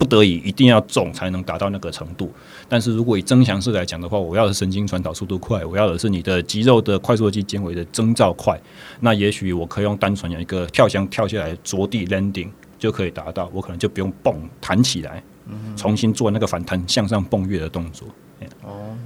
[0.01, 2.33] 不得已一定要重才能达到那个程度，
[2.71, 8.59] 但是如果以增强式来讲的话，我要的神经传导速度快，我要的是你的肌肉的快速肌纤维的增造快，
[9.01, 15.23] 那也许我可以用单纯的一个跳箱跳下来着地 landing 就可以达到，我可能就不用蹦弹起来，
[15.77, 18.09] 重新做那个反弹向上蹦跃的动作。
[18.63, 18.97] 哦，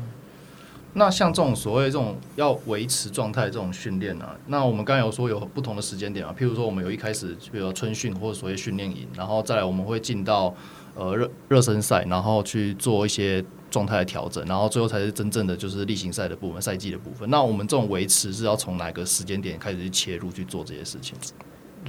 [0.92, 10.54] 那像这种所谓这种要维持状态这种训练呢，那我们刚才有说有不同的时间点啊，譬如说我们有一开始，比如说春训或者所谓训练营，然后再来我们会进到。
[10.96, 17.28] 呃，热热身赛，然后去做一些状态的调整，然后最后才是真正的就是例行赛的部分，赛季的部分。
[17.28, 21.16] 那我们这种维持是要从哪个时间点开始去切入去做这些事情？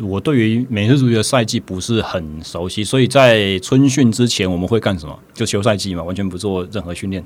[0.01, 5.17] 我对于美式足球的赛季不是很熟悉，所以在春训之前我们会干什么？
[5.33, 7.23] 就休赛季嘛，完全不做任何训练。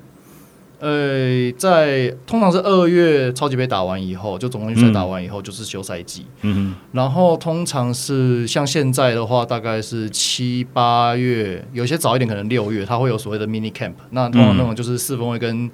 [0.81, 6.25] 呃，在通常是二月超级杯打完以后，就总冠军赛打完以后，就是休赛季。
[6.41, 6.75] 嗯哼。
[6.93, 13.91] 然后通常是像现在的话，大概是七八月，有些早一点可能六月，它会有所谓的 mini camp。
[14.11, 15.69] 那通常那种就是四分卫跟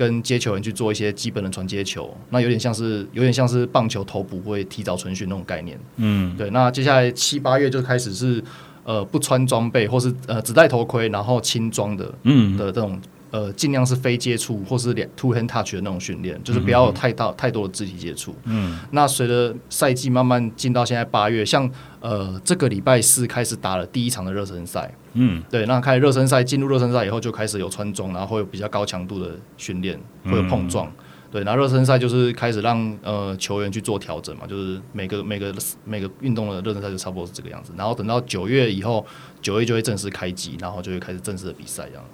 [0.00, 5.78] 跟接球员去做一些基本的传接球，那有点像是有点像是棒球投捕会提早春训那种概念。
[5.96, 6.48] 嗯，对。
[6.48, 8.42] 那接下来七八月就开始是
[8.82, 12.98] 呃不穿装备，或是呃只戴头盔，然后轻装的，嗯的这种。
[13.30, 18.34] 呃，尽量是非接触或是两 two hand touch 的那种训练，就是不要有太大太多的肢体接触。
[18.44, 24.92] 嗯，那随着赛季慢慢进到现在八月，像呃这个礼拜四开始打了第一场的热身赛。
[25.12, 30.86] 嗯，对，那开始热身赛，进入热身赛以后就开始有穿装，然后会有比较高强度的训练，会有碰撞。
[30.86, 30.92] 嗯、
[31.32, 37.72] 对，然后热身赛就是开始让呃球员去做调整嘛，就是每个每个每个运动的热身赛就差不多是这个样子。
[37.76, 39.04] 然后等到九月以后，
[39.40, 42.04] 九月就会正式开机，然后就会开始正式的比赛这样。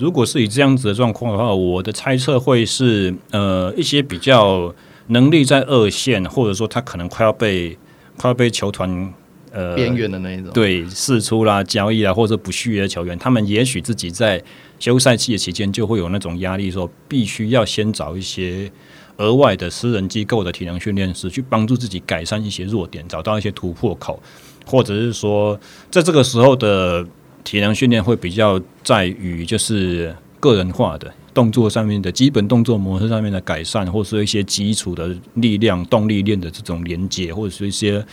[0.00, 4.74] 如果是以这样子的状况的话，我的猜测会是，呃，一些比较
[5.08, 7.76] 能力在二线，或者说他可能快要被
[8.16, 9.12] 快要被球团
[9.52, 14.42] 呃边缘的那一种，对，释出啦、交易啦，或者不续约的球员，他们也许自己在
[14.78, 18.72] 休赛期的期间就会有那种压力，说必须要先找一些
[19.18, 24.18] 额外的私人机构的体能训练师去帮助自己改善一些弱点，找到一些突破口，
[24.64, 25.60] 或者是说
[25.90, 27.06] 在这个时候的。
[27.44, 38.04] 体能训练会比较在于就是个人化的动作上面的基本动作模式上面的改善，或是一些基础的力量动力链的这种连接，或者是一些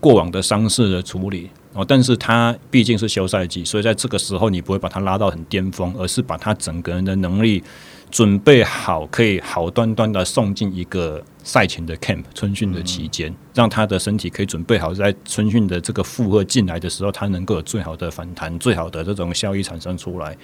[0.00, 1.84] 过往的伤势的处理哦。
[1.86, 7.62] 但是它毕竟是休赛季，所以在这个时候你不会把它拉到很巅峰，而是把它整个人的能力。
[8.10, 20.36] 准备好，可以好端端的送进一个赛前的 camp 春训的期间，让他的身体可以准备好，在春训的这个负荷进来的时候，他能够有最好的反弹，最好的这种效益产生出来。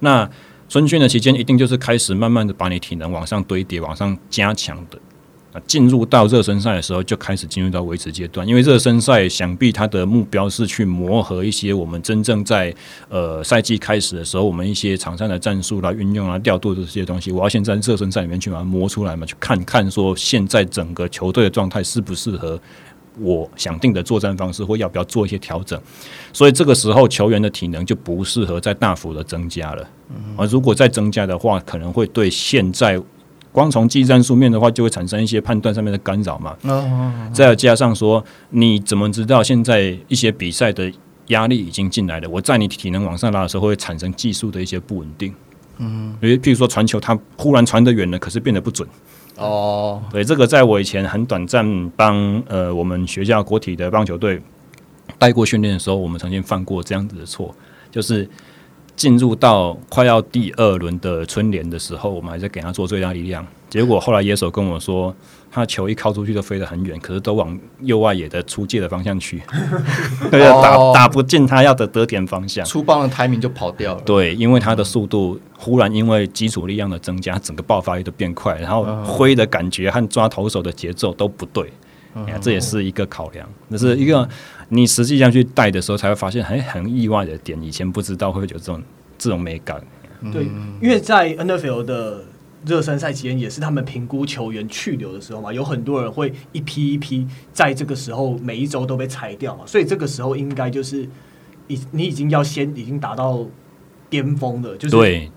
[0.00, 0.28] 那
[0.68, 4.98] 春训的期间，一定就是开始慢慢的把你体能往上堆叠、往上加强的。
[5.66, 12.74] 进入到热身赛的时候，就开始进入到维持阶段，因为热身赛想必它的目标是去磨合一些我们真正在
[13.08, 22.58] 呃赛季开始的时候，我们一些场上的战术啦、运用啊、调度这些东西，我要先在热身赛里面去把它磨出来嘛，去看看说现在整个球队的状态适不适合
[23.20, 25.78] 我想定的作战方式，或要不要做一些调整。
[26.32, 29.86] 所以这个时候球员的体能就不适合再大幅的增加了。
[30.36, 32.98] 而如果再增加的话，可能会对现在。
[33.52, 36.56] 光从技战术面的话，就会产生一些判断上面的干扰嘛。
[36.62, 40.90] 嗯嗯嗯、再加上说，你怎么知道现在一些比赛的
[41.26, 42.28] 压力已经进来了？
[42.30, 45.34] 我在你体能往上拉的时候，会产生技术的一些不稳定。
[45.76, 48.88] 嗯，因为譬如说传球，它忽然传得远了，可是变得不准。
[49.36, 54.40] 哦，对，这个在我以前很短暂帮呃我们学校国体的棒球队
[55.18, 57.54] 带过训练的时候，我们曾经犯过这样子的错，
[57.90, 58.28] 就是。
[58.94, 63.44] 进入到快要第二轮的春联的时候，我们还在给他做最大力量。
[63.68, 65.14] 结果后来野手跟我说，
[65.50, 69.40] 他球一靠出去都飞得很远，可是都往右外野的出界的方向去，
[70.30, 72.64] 对打打不进他要的得点方向。
[72.66, 74.00] 出棒的台名就跑掉了。
[74.04, 81.72] 对，因为他的速度忽然因为基础力量的增加，整个爆发力都变快，然后挥的感觉和抓投手的节奏都不对。
[82.40, 84.28] 这也是一个考量，那是一个
[84.68, 88.82] 你实际上去带的时候才会发现很很意外的点，以前不知道会有这种
[89.18, 89.82] 这种美感。
[90.32, 90.44] 对，
[90.80, 92.24] 因为在 NFL 的
[92.64, 101.08] 热身赛期间，也是他们评估球员去留的时候嘛，有很多人会一批一批在这个时候每一周都被裁掉嘛，所以这个时候应该就是
[101.66, 103.44] 已你已经要先已经达到
[104.08, 105.30] 巅峰了，就是对。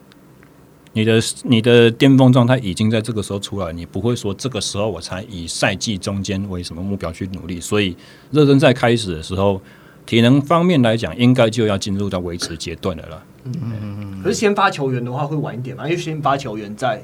[0.96, 7.60] 你的你的巅峰状态已经在这个时候出来，你不会说这个时候我才以赛季中间为什么目标去努力。
[7.60, 7.94] 所以
[8.32, 9.62] 热身赛开始的时候，
[10.06, 13.24] 体能方面来讲，应该就要进入到维持阶段的了。
[13.44, 14.24] 嗯嗯嗯。
[14.24, 15.84] 可是先发球员的话会晚一点嘛？
[15.84, 17.04] 因为先发球员在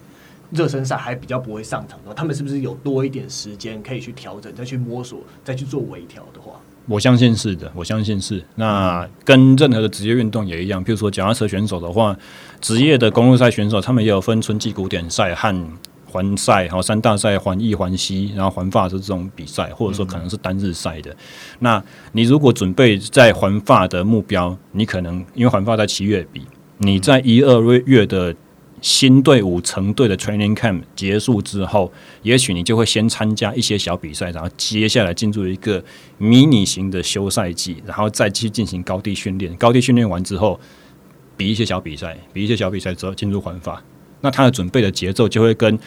[0.52, 6.54] 热身赛还比较不会上场的，他们是不是有多一点时间可以去调整、再去摸索、再去做微调的话？
[6.92, 8.44] 我相信是的，我相信是。
[8.56, 12.14] 那跟任何的职业运动也一样，譬如说脚踏车选手的话，
[12.60, 15.56] 职业的公路赛选手，他们也有分春季古典赛和
[16.06, 21.16] 环赛，然后三大赛环意、环西，然后环法是这种比赛，或者说可能是单日赛的。
[21.60, 26.42] 那你如果准备在环法的目标，你可能因为环法在七月比，
[26.80, 28.36] 你在一二月的。
[28.82, 31.92] 新队伍成队的 training camp 结束之后，
[32.24, 35.84] 也许你就会先参加一些小比赛，然后接下来进入一个
[36.18, 39.56] 迷你型的休赛季，然后再去进行高地训练。
[39.56, 40.60] 高地训练完之后，
[41.38, 43.84] 比一些小比赛，比一些小比赛之后进入环法。
[44.22, 45.80] 那他的准备的节奏就会跟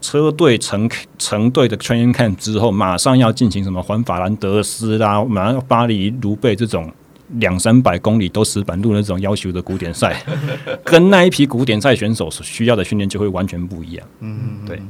[0.00, 6.90] 车队成成队的 training camp 之后，马上要进行什么环法兰德斯啦，马上巴黎卢贝这种。
[7.34, 10.22] 两三百公里都石板路那种要求的古典赛，
[10.84, 14.08] 跟那一批古典赛选手所需要的训练就会完全不一样。
[14.20, 14.80] 嗯，对。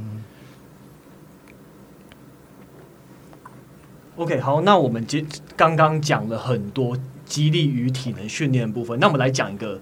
[4.17, 5.25] OK，好，那我们接
[5.55, 9.79] 刚刚讲了很多激励与体能训练的部分，那我们来讲一个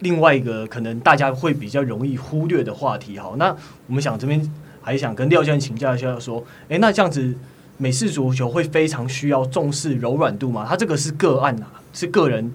[0.00, 3.18] 另外一个可能大家会比较容易忽略的话题。
[3.18, 3.54] 好，那
[3.86, 4.50] 我们想这边
[4.80, 7.34] 还想跟廖教练请教一下，说，哎，那这样子
[7.80, 10.66] 美式足球会非常需要重视柔软度吗？
[10.68, 11.80] 它这个是个案啊。
[11.94, 12.52] 是个人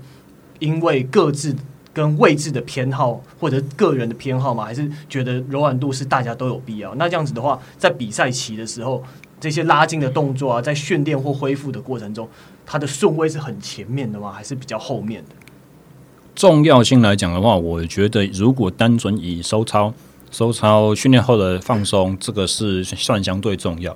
[0.59, 1.53] 因为各自
[1.91, 4.63] 跟位置的偏好，或者个人的偏好吗？
[4.63, 6.93] 还是觉得柔软度是大家都有必要？
[6.95, 9.03] 那这样子的话，在比赛期的时候，
[9.41, 12.29] 这些拉筋的动作啊，在训练或恢复的过程中，
[12.65, 14.31] 它的顺位是很前面的吗？
[14.31, 15.31] 还是比较后面的？
[16.35, 19.93] 重要性来讲的话，我觉得如果单纯以收操、
[20.31, 23.95] 收操训练后的放松，这个是算相对重要，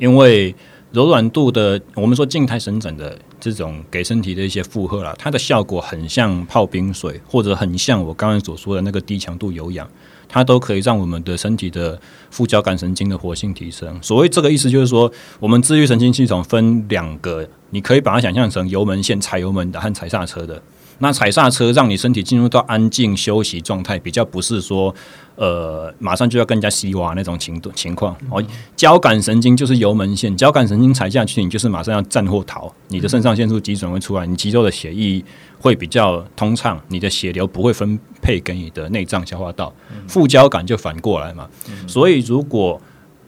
[0.00, 0.52] 因为。
[0.92, 9.88] 柔软度的，我们说静态伸展的这种给身体的一些负荷啦，它的效果很像泡冰水，或者很像我刚才所说的那个低强度有氧，
[10.28, 11.96] 它都可以让我们的身体的
[12.28, 13.96] 副交感神经的活性提升。
[14.02, 15.08] 所谓这个意思就是说，
[15.38, 20.60] 我们自律神经系统分两个，你可以把它想象成油门线踩油门的和踩刹车的。
[21.00, 24.94] 那踩刹车让你身体进入到安静休息状态，比较不是说。
[25.36, 28.44] 呃，马上就要跟人家西瓦那种情情况哦。
[28.76, 32.70] 交感神经就是油门线，交感神经踩下去，你就是马上要战或逃。
[32.88, 35.24] 你的肾上腺素激准会出来，你肌肉的血液
[35.58, 39.72] 会比较通畅，你的血流不会分配给你的内脏消化道。
[40.06, 41.48] 副交感就反过来嘛。
[41.88, 42.78] 所以，如果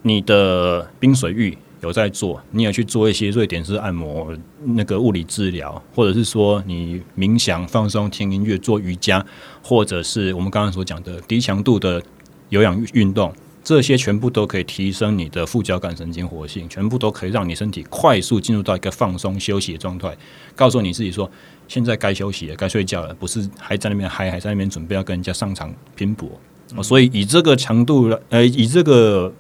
[0.03, 9.25] 你的冰水浴有在做，你也去做一些瑞典式按摩、那个物理治疗，或者是说你冥想放松、听音乐、做瑜伽。
[9.65, 12.03] 或者是我们刚刚所讲的低强度的
[12.49, 20.13] 有氧运动，这些全部都可以提升你的副交感神经活性，全部都可以让你身体快速进入到一个放松休息的状态，
[20.57, 21.31] 告诉你自己说，
[21.69, 26.29] 现在该休息了，该睡觉了，不是还在那边嗨，还在那边准备要跟人家上场拼搏。
[26.75, 26.83] 嗯。
[26.83, 29.33] 所以以这个强度来，呃，以这个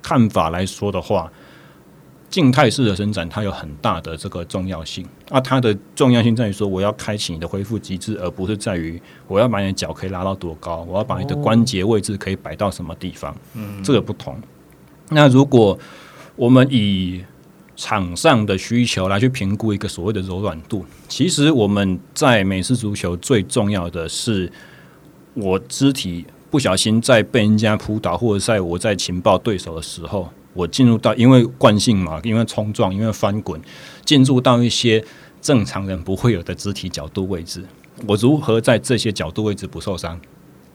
[0.00, 1.30] 看法来说的话。
[2.30, 5.06] 静态式的伸展，它有很大的这个重要性。
[5.30, 13.34] 啊，它的重要性在于说，我要开启你的恢复机制，而不是在于我要把你的脚可以拉到多高，我要把你的关节位置可以摆到什么地方。
[13.54, 14.36] 嗯，这个不同。
[15.10, 15.78] 那如果
[16.36, 17.24] 我们以
[17.74, 24.52] 场上的需求来去评估一个所谓的柔软度，其实我们在美式足球最重要的是
[25.34, 33.60] 我肢体不小心在被人家扑倒，或者在我在情报对手的时候，我进入到因为惯性嘛，因为冲撞，因为翻滚，
[34.04, 35.04] 进入到一些
[35.40, 37.64] 正常人不会有的肢体角度位置，
[38.06, 40.20] 我如何在这些角度位置不受伤，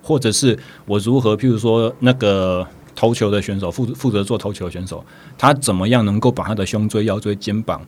[0.02, 2.66] 或者是我如何，譬如说那个
[2.96, 5.04] 投球的选手负负责做投球的选手，
[5.38, 7.82] 他怎么样能够把他的胸椎、腰椎、肩膀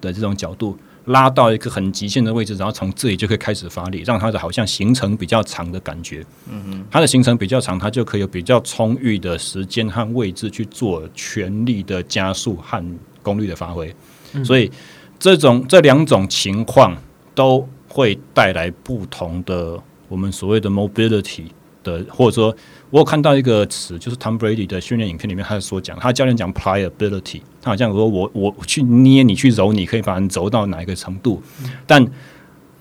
[0.00, 0.76] 的这种角度。
[1.08, 6.24] 拉到一个很极限的位置，然后从这里就可以开始发力，让它的好像行程比较长的感觉。
[6.50, 12.82] 嗯哼，它的行程比较长，它就可以有比较充裕的时间和位置去做全力的加速和
[13.22, 13.94] 功率的发挥。
[14.34, 14.70] 嗯、所以
[15.18, 16.96] 这种这两种情况
[17.34, 19.78] 都会带来不同的
[20.08, 21.44] 我们所谓的 mobility
[21.82, 22.54] 的，或者说。
[22.90, 31.42] 我有看到一个词，就是 Tom Brady 的训练影片里面，他所讲，他教练讲 pliability，好像说我我去捏你去揉你，可以把人揉到哪一个程度。
[31.86, 32.04] 但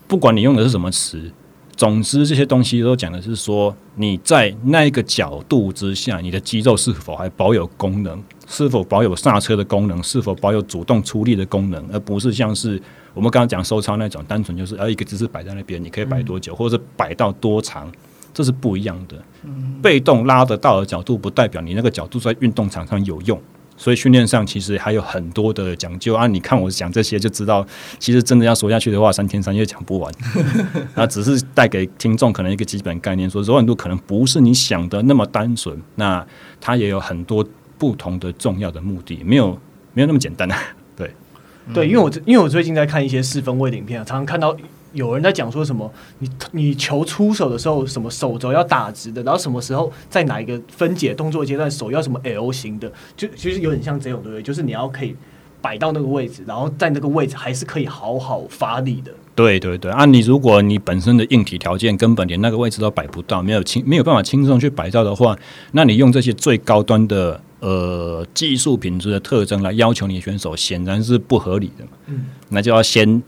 [0.07, 1.31] 不管你用的是什么词，
[1.75, 12.81] 总之这些东西都讲的是说你在那个角度之下，你的肌肉是否还保有功能，是否保有刹车的功能，是否保有主动出力的功能，而不是像是
[13.13, 17.91] 我们刚刚讲收操那种，单纯就是呃一个姿势摆在那边，你可以摆多久，或者是摆到多长。
[18.33, 19.17] 这是不一样的，
[19.81, 23.41] 被动拉得到的角度不代表你那个角度在运动场上有用，
[23.77, 26.27] 所以训练上其实还有很多的讲究啊。
[26.27, 27.65] 你看我讲这些就知道，
[27.99, 30.11] 其实真的要说下去的话，三天三夜讲不完。
[30.95, 36.25] 那只是带给听众可能一个基本概念，说柔软度可能不是你想的那么单纯，那
[36.59, 37.47] 它也有很多
[37.77, 39.57] 不同的重要的目的，没有
[39.93, 40.49] 没有那么简单。
[40.95, 41.11] 对，
[41.73, 44.57] 对，因为我因为我最近在看一些四分位的影片，常常看到。
[44.93, 45.91] 有人在讲说什么？
[46.19, 54.41] 你你球出手的时候，什么手肘要打直的，然后什么时候在哪一个分解动作阶段，手要什么 L 型的，就其实有点像这种，对不对？
[54.41, 55.15] 就是你要可以
[55.61, 59.11] 摆到那个位置，然后在那个位置还是可以好好发力的。
[59.35, 65.37] 对对对，啊，你如果你本身的硬体条件根本连那个位置都摆不到，没有轻没有办法轻松去摆到的话，
[65.73, 71.91] 那你用这些最高端的呃技术品质的特征来要求你的选手，显然是不合理的嘛。
[72.07, 73.21] 嗯，那就要先。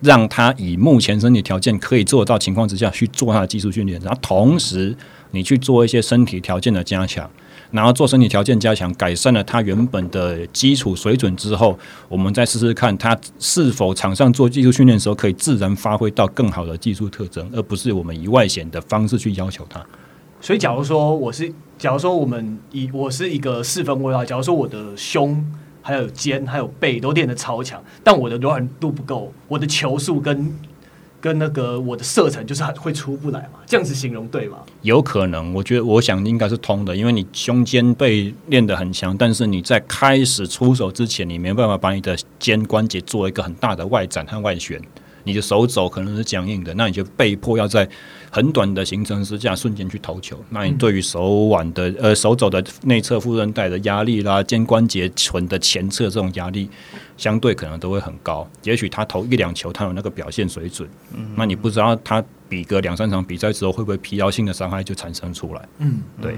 [0.00, 4.94] 让他以目前身体条件可以做到情况之下去做他的技术训练，然后同时
[5.30, 7.28] 你去做一些身体条件的加强，
[7.70, 11.78] 然后做身体条件加强，改善了他原本的基础水准之后，
[12.08, 19.84] 我们再试试看他是否场上做技术训练的时候可以自然发挥到更好的技术特征，而不是我们以外显的方式去要求他。
[20.40, 25.44] 所以，假如说我是，假如说我们以我是一个四分卫啊，假如说我的胸。
[25.86, 30.52] 还有肩，还有背都练得超强，但我的柔软度不够，我的球速跟
[31.20, 33.60] 跟那个我的射程就是会出不来嘛？
[33.66, 34.58] 这样子形容对吗？
[34.82, 44.82] 有可能，我觉得我想应该是通的，因为你胸肩背练得很强，但是你在开始出手之前，你没办法把你的肩关节做一个很大的外展和外旋。
[45.26, 47.86] 你的手肘可能是僵硬的，那你就被迫要在
[48.30, 50.38] 很短的行程之下瞬间去投球。
[50.50, 56.70] 那你对于手腕的呃手肘的内侧副韧带的压力啦，肩关节唇的前侧这种压力，
[57.16, 58.48] 相对可能都会很高。
[58.62, 65.68] 也许他投一两球，他有那个表现水准，嗯，那你不知道他比个两三场比赛之后，会不会疲劳性的伤害就产生出来？
[65.78, 66.36] 嗯，对。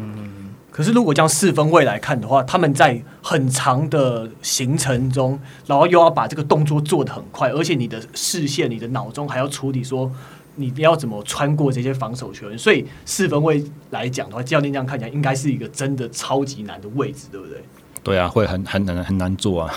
[0.78, 10.08] 可是，如果将四分位来看的话，他们在很长的行程中，然后又要把这个动作做得很快，而且你的视线、你的脑中还要处理说
[10.54, 13.60] 你要怎么穿过这些防守球员，所以四分位
[13.90, 17.60] 来讲的话，教练这样看起来应该是一个真的超级难的位置，对不对？
[18.04, 19.74] 对啊，会很很难很难做啊。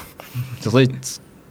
[0.60, 0.90] 所以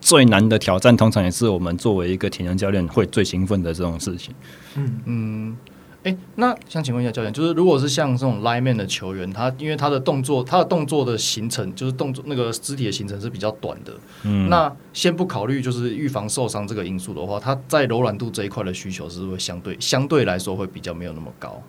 [0.01, 4.33] 最难的挑战，通常也是我们作为一个体能教练会最兴奋的这种事情。
[4.77, 5.57] 嗯嗯。
[6.03, 13.93] 哎，那想请问一下教练，就是如果是像这种 lineman 的球员，他因为他的动作，他的动作的形成，就是动作那个肢体的形成是比较短的。
[14.25, 21.63] 嗯，那先不考虑就是预防受伤这个因素的话，他在柔软度这一块的需求是会相对相对来说会比较没有那么高？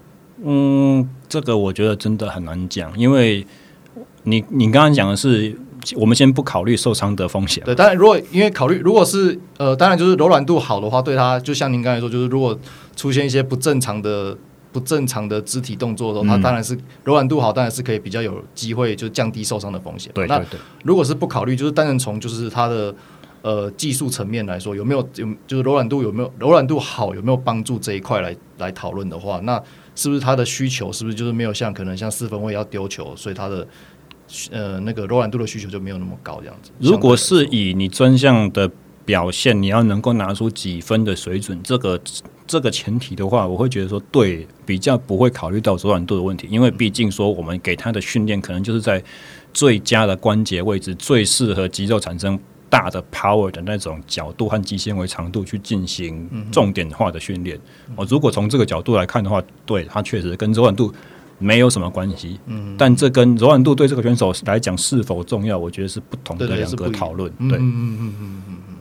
[0.43, 3.45] 嗯，这个我觉得真的很难讲，因为
[4.23, 5.57] 你你刚刚讲的是。
[5.95, 7.63] 我们先不考虑受伤的风险。
[7.63, 12.57] 对，当然，如果因为考虑，如果是呃，当然就是柔软度好的话，对他就像您刚才说，就是如果
[12.95, 14.37] 出现一些不正常的、
[14.71, 20.11] 不正常的肢体动作的时候，他当然是柔软度好，当然是可以比较有机会就降低受伤的风险。
[20.13, 20.45] 对，对，对。
[20.51, 22.93] 那如果是不考虑，就是单纯从就是他的
[23.41, 29.61] 呃技术层面来说，有没有有就是柔软度有没有柔软度好有没有帮助这一块来来讨论的话，那
[29.95, 33.67] 是不是他的需求是不是就是没有像可能像四分卫要丢球，所以他的。
[34.51, 36.71] 呃，那个柔软度的需求就没有那么高，这样子。
[36.79, 38.69] 如果是以你专项的
[39.03, 41.99] 表现，你要能够拿出几分的水准，这个
[42.47, 49.03] 这个前提的话，我会觉得说，对，比较不会考虑到柔软度的问题，因为毕竟说我们给他的训练可能就是在
[49.53, 57.59] 最佳的关节位置，最适合肌肉产生大的 power 的那种角度和肌纤维长度去进行重点化的训练。
[57.95, 60.93] 我、嗯、如果从这个角度来看的话，对，它确实跟柔软度。
[61.41, 62.39] 没有什么关系。
[62.45, 67.29] 嗯，但这跟柔软度对这个选手来讲是否重要，我觉得是不同的两个讨论。
[67.49, 68.75] 对，嗯嗯嗯嗯嗯嗯。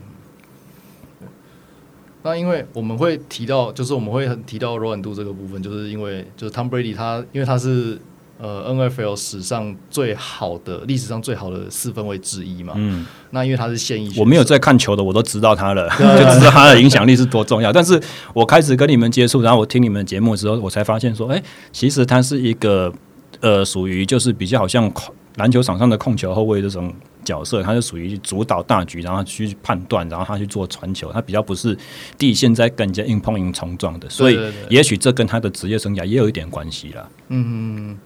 [2.23, 7.99] 那因为我们会提到，就是我们会很提到柔软度这个部分，就是因为就是 Tom Brady 他，因为他是
[8.41, 12.75] 呃 NFL 史上最好的历史上最好的四分卫之一嘛。
[12.77, 13.07] 嗯。
[13.31, 17.73] 那因为他是现役，我没有在看球的，我都知道他了， 就知道他的影响力是多重要。
[17.73, 18.01] 但是
[18.33, 22.93] 我开始跟你们接触，然后我听你们节目之后，我才发现说，哎、欸，其实他是一个
[23.41, 24.91] 呃属于就是比较好像
[25.37, 26.93] 篮球场上的控球后卫这种。
[27.23, 31.77] 角色，他是属于主导大局，然后去判断，然后他去做传球，他比较不是
[32.17, 34.39] 第一线在跟人家硬碰硬冲撞的，所以
[34.71, 37.07] 也许这跟他的职业生涯也有一点关系啦。
[37.29, 37.97] 嗯，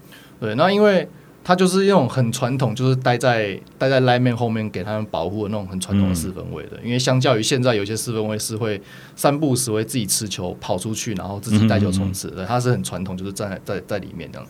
[0.40, 1.08] 对，那因为
[1.42, 6.78] 他就是那种很传统，就是待在待在 lineman 后面给他们保护的那种很传统的四分卫的。
[6.82, 8.80] 嗯、因为相较于现在有些四分卫是会
[9.14, 14.48] 三不五时会自己吃球跑出去，然后自己带球冲刺，对，他是很传统，就是站在在在里面这样。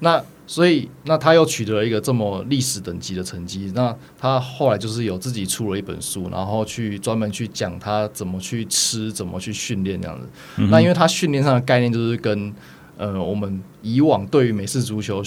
[0.00, 3.72] 那所以，那他又取得了一个这么历史等级的成绩。
[3.74, 10.28] 那他后来就是有自己出了一本书，然后去专门去讲他怎么去吃，怎么去训练这样子。
[10.58, 12.52] 嗯、那因为他训练上的概念就是跟
[12.96, 15.22] 呃我们以往对于美式足球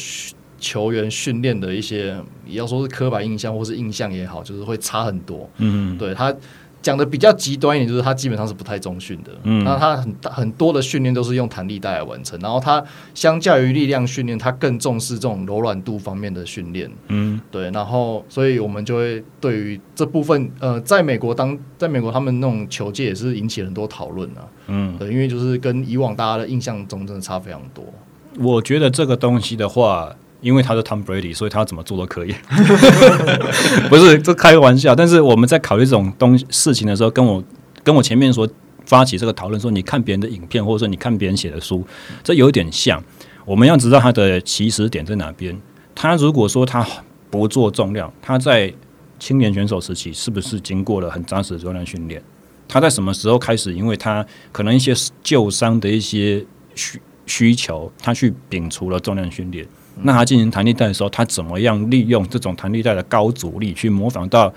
[0.60, 2.16] 球员训练的一些，
[2.48, 5.50] 要说是刻板印象或是印象也好，就是会差很多。
[5.58, 6.36] 嗯，对他。
[6.82, 9.32] 讲的比较极端一点，就是他基本上是不太中训的。
[9.44, 16.90] 嗯，那他很很多的训练都是用弹力带来完成，然后他相较于力量训练，他更重视这种柔软度方面的训练。
[17.08, 24.48] 嗯，对，然后所以我们就会对于这部分，呃，在美国当在美国他们那种球界也是引起很多讨论啊。
[24.68, 27.84] 嗯，对，因为就是跟以往大家的印象中真的差非常多。
[28.38, 30.16] 我觉得这个东西的话。
[30.42, 32.34] 因为他是 Tom Brady，所以他怎么做都可以。
[33.90, 34.96] 不是，这开个玩笑。
[34.96, 37.44] 但是我们在考虑这种东事情的时候，跟我
[37.84, 38.48] 跟我前面说
[38.86, 41.86] 发起这个讨论说，你看别人的影片，或者说你看别人写的书，
[42.24, 43.04] 这有点像。
[43.46, 45.60] 我们要知道他的起始点在哪边。
[45.96, 46.86] 他如果说他
[47.30, 48.74] 不做重量，他在
[49.18, 52.22] 青年选手时期是不是经过了很扎实的重量训练？
[52.68, 53.74] 他在什么时候开始？
[53.74, 59.68] 因为他可能一些旧伤的一些需需求，他去摒除了重量训练。
[60.04, 64.54] 那他进行弹力带的时候，他怎么样利用这种弹力带的高阻力去模仿到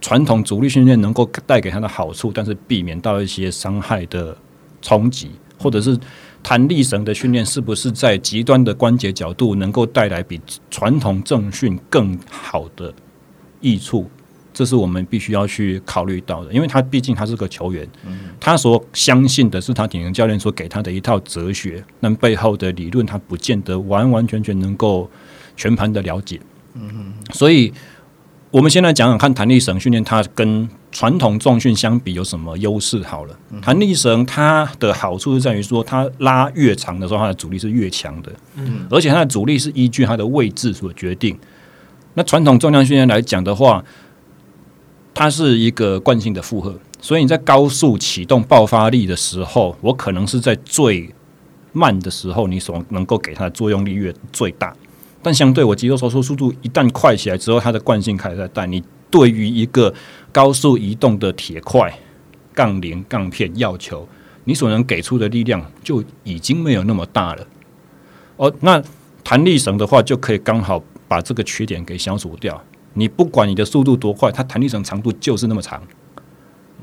[0.00, 4.36] 传统阻力训练能够带给他的好处，但是避免到一些伤害的
[4.80, 5.98] 冲击，或者是
[6.42, 12.94] 弹力绳的训练是不是在极端的关节角度能够带来比传统正训更好的
[13.60, 14.08] 益处？
[14.58, 17.88] 这是我们必须要去考虑到的，因为他毕竟他是个球员，
[18.40, 25.08] 他所相信的是他体能教练所给他的一套哲学，那背后的理论他不见得完完全全能够
[25.56, 26.40] 全盘的了解。
[26.74, 27.72] 嗯所以
[28.50, 33.00] 我们先来讲讲看弹力绳训练，它跟传统重训相比有什么优势？
[33.04, 41.38] 好了，弹力绳它的好处是在于说，它拉越长的时候，它的阻力是越强的，嗯而且它的阻力是依据它的位置所决定。
[42.14, 43.84] 那传统重量训练来讲的话，
[45.18, 51.12] 它是一个惯性的负荷，所以你在高速启动爆发力的时候，我可能是在最
[51.72, 54.72] 慢的时候，你所能够给它的作用力越最大。
[55.20, 58.64] 但相对我肌肉收缩速度一旦快起来之后，它的惯性开始在带。
[58.64, 59.92] 你对于一个
[60.30, 61.92] 高速移动的铁块、
[62.54, 64.08] 杠铃、杠片、药球，
[64.44, 67.44] 你所能给出的力量就已经没有那么大了。
[68.36, 68.80] 哦，那
[69.24, 72.62] 弹力绳的话，就可以刚好把这个缺点给消除掉。
[72.98, 75.80] 你不管你的速度多快，它弹力绳长度就是那么长，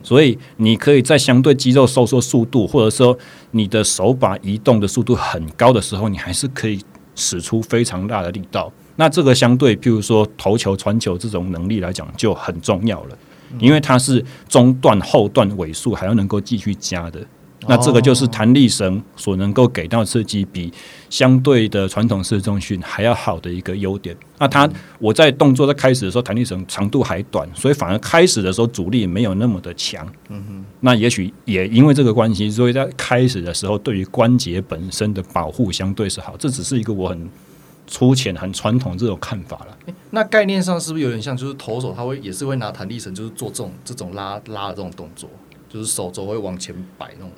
[0.02, 3.18] 所以你可以在相对肌肉收缩速度，或者说
[3.52, 6.80] 你的手把移动的速度很高的时候，你还是可以
[7.16, 8.72] 使出非常大的力道。
[8.96, 13.18] 那这个相对，譬如说投球、传球这种能力来讲就很重要了，
[13.60, 17.20] 因为它是中段、后段尾数还要能够继续加的。
[17.68, 20.72] 那这个就是弹力绳所能够给到刺激，比
[21.10, 24.16] 相对的传统式重训还要好的一个优点。
[24.38, 30.06] 那它我在动作在开始的时候，弹力绳长度还短，所以反而开始的时候阻力没有那么的强。
[30.30, 30.66] 嗯哼。
[30.82, 36.36] 那也许也因为这个关系，所以在开始的时候，对于关节本身的保护相对是好。
[36.38, 37.30] 这只是一个我很
[37.88, 39.94] 粗浅、很传统这种看法了。
[40.12, 45.30] 那概念上是不是有点像，就是投手他会也是会拿弹力绳，就是做这种这种拉拉的这种动作，
[45.70, 47.32] 就是手肘会往前摆那种。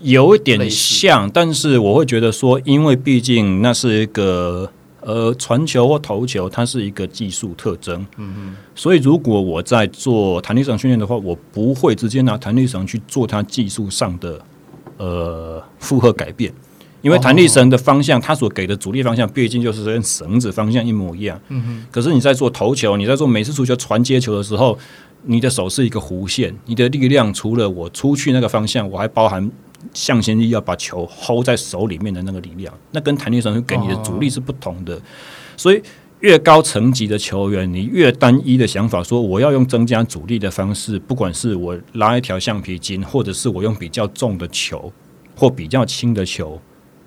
[0.00, 4.68] 有一点像，但是我会觉得说，因为毕竟那是一个
[5.00, 8.04] 呃传球或投球，它是一个技术特征。
[8.16, 14.40] 嗯嗯，所以如果我在做弹力绳训练的话，我不会直接拿弹力绳去做它技术上的
[14.96, 16.52] 呃负荷改变，
[17.00, 21.40] 因为弹力绳的方向，它所给的阻力方向，毕竟就是跟绳子方向一模一样。
[21.48, 24.76] 嗯哼，可是你在做投球，你在做每次足球传接球的时候，
[25.24, 29.48] 你的手是一个弧线，你的力量除了我出去那个方向，我还包含。
[29.94, 35.00] 向心力要把球 hold 在手里面的那个力量，那跟弹力绳给你的阻力是不同的。
[35.56, 35.82] 所以
[36.20, 44.92] 越高层级的球员，你越单一的想法说我要用增加阻力的方式，不管是我拉一条橡皮筋，或者是我用比较重的球
[45.36, 46.60] 或比较轻的球，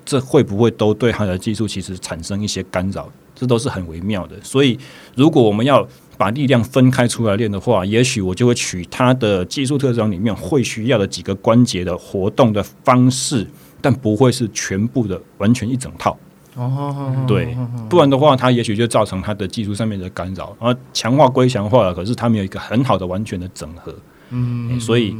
[0.04, 3.10] 这会不会都对他的技术其实产生一些干扰？
[3.34, 4.36] 这都是很微妙的。
[4.42, 4.78] 所以
[5.14, 5.86] 如果我们要
[6.18, 13.46] 把力量分开出来练的话，也许我就会取它的技术特征里面会需要的几个关节的活动的方式，
[13.80, 16.16] 但不会是全部的完全一整套。
[16.54, 17.54] 哦，对，
[17.90, 20.56] 不然的话，它也许就造成它的技术上面的干扰。
[20.58, 23.94] 而强化归强化了，可是它没有一个很好的完全的整合。
[24.30, 25.14] 嗯，所以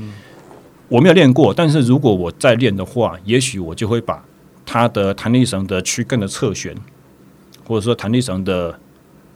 [0.88, 4.24] 我没有练过，但是如果我再练的话，也许我就会把
[4.64, 6.74] 它的弹力绳的躯干的侧旋，
[7.66, 8.80] 或者说弹力绳的。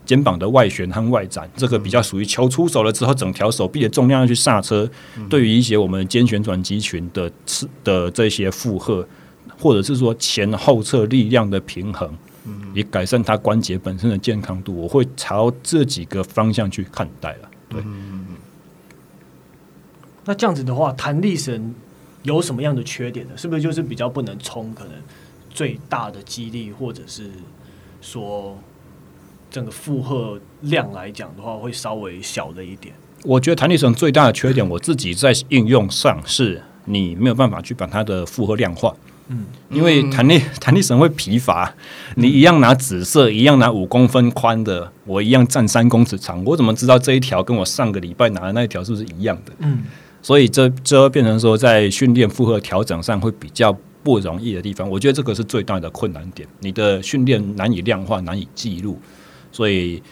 [0.07, 4.91] 肩膀的外旋和外展，这个比较属于球出手了之后，整条手臂的重量要去刹车。
[5.17, 9.07] 嗯、对于一些我们肩旋转肌群的次的这些负荷，
[9.57, 12.13] 或者是说前后侧力量的平衡，
[12.75, 17.51] 以改善它关节本身的健康度，我会朝这几个方向去看待了。
[17.69, 18.27] 对，嗯、
[20.25, 21.73] 那这样子的话，弹力绳
[22.25, 23.35] 有什么样的缺点呢？
[23.37, 24.95] 是不是就是比较不能冲可能
[25.51, 27.31] 最大的肌力，或者是
[28.01, 28.59] 说？
[29.51, 32.95] 整个负荷量来讲的话，会稍微小了一点。
[33.25, 38.95] 我觉得弹力绳最大的缺点，我自己在应用上是你没有办法去把它的负荷量化。
[39.29, 41.73] 嗯，因为弹力弹力绳会疲乏。
[42.17, 49.53] 你一样拿紫色，一样拿五公分宽的，我一样站三公尺长，我怎么知道这一条跟我上个礼拜拿的那一条是不是一样的？
[49.59, 49.85] 嗯，
[50.23, 54.89] 所以这这变成说，在训练负荷调整上会比较不容易的地方。
[54.89, 58.99] 我觉得这个是最大的困难点，你的训练难以量化，难以记录。
[59.53, 60.03] 所以，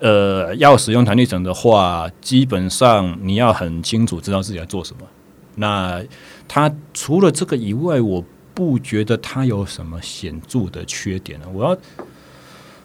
[0.00, 5.02] 呃，要使用弹力绳的话，基本上你要很清楚知道自己在做什么。
[5.56, 6.02] 那
[6.46, 8.24] 它除了这个以外，我
[8.54, 11.40] 不觉得它有什么显著的缺点。
[11.52, 11.76] 我要，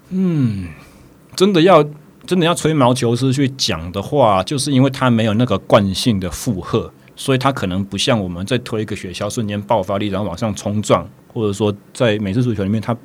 [0.10, 0.70] 嗯，
[1.36, 1.84] 真的要
[2.26, 12.96] 真的要吹毛求疵去讲的话，就是因为它没有那个惯性的负荷，所以它可能不像我们在推一个雪橇瞬间爆发力，然后往上冲撞，或者说在美式足球里面它。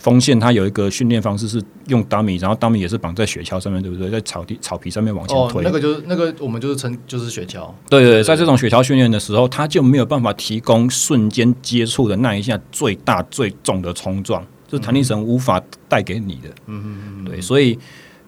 [0.00, 4.08] 锋线它有一个训练方式是用 dummy，然后 dummy 也是绑在雪橇上面，对不对？
[4.08, 5.60] 在草地草皮上面往前推。
[5.60, 7.70] 哦，那个就是那个我们就是称就是雪橇。
[7.90, 16.48] 对对，对，在这种雪橇训练的时候，它就没有办法提供瞬间接触的那一下最大最重的冲撞，就是弹力绳无法带给你的。
[16.66, 17.24] 嗯嗯嗯。
[17.26, 17.78] 对，所以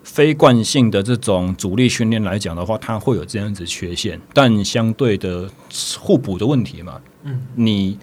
[0.02, 5.48] 非惯性的这种阻力训练来讲的话，它会有这样子缺陷，但相对的
[5.98, 7.00] 互补的问题嘛。
[7.22, 7.40] 嗯。
[7.54, 7.98] 你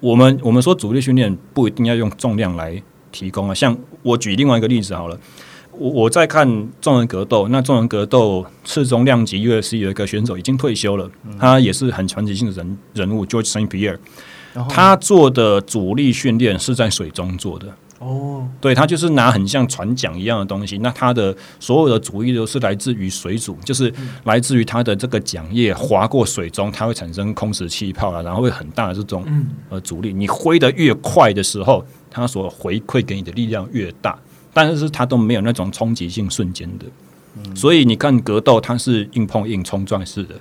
[0.00, 2.82] 我们我们说阻力训练不一定要用重量来。
[3.12, 5.16] 提供啊，像我举另外一个例子好了，
[5.72, 13.98] 我我在看众人格斗，那众人格斗次中量级 UFC 有一个选手已经退休了，嗯、他也是很传奇性的人人物，George Saint Pierre，
[14.68, 17.68] 他做的主力训练是在水中做的。
[17.98, 23.92] 哦，对，他就是拿很像船桨一样的东西，那他的所有的主力都是来自于水阻，就是
[24.24, 29.24] 来自于他的这个桨叶划过水中，它会产生空蚀气泡啊，然后会很大的这种
[29.68, 31.84] 呃阻力，你挥得越快的时候。
[32.14, 34.18] 它所回馈给你的力量越大，
[34.52, 36.84] 但是它都没有那种冲击性瞬间的，
[37.36, 40.34] 嗯、所以你看格斗它是硬碰硬冲撞式的，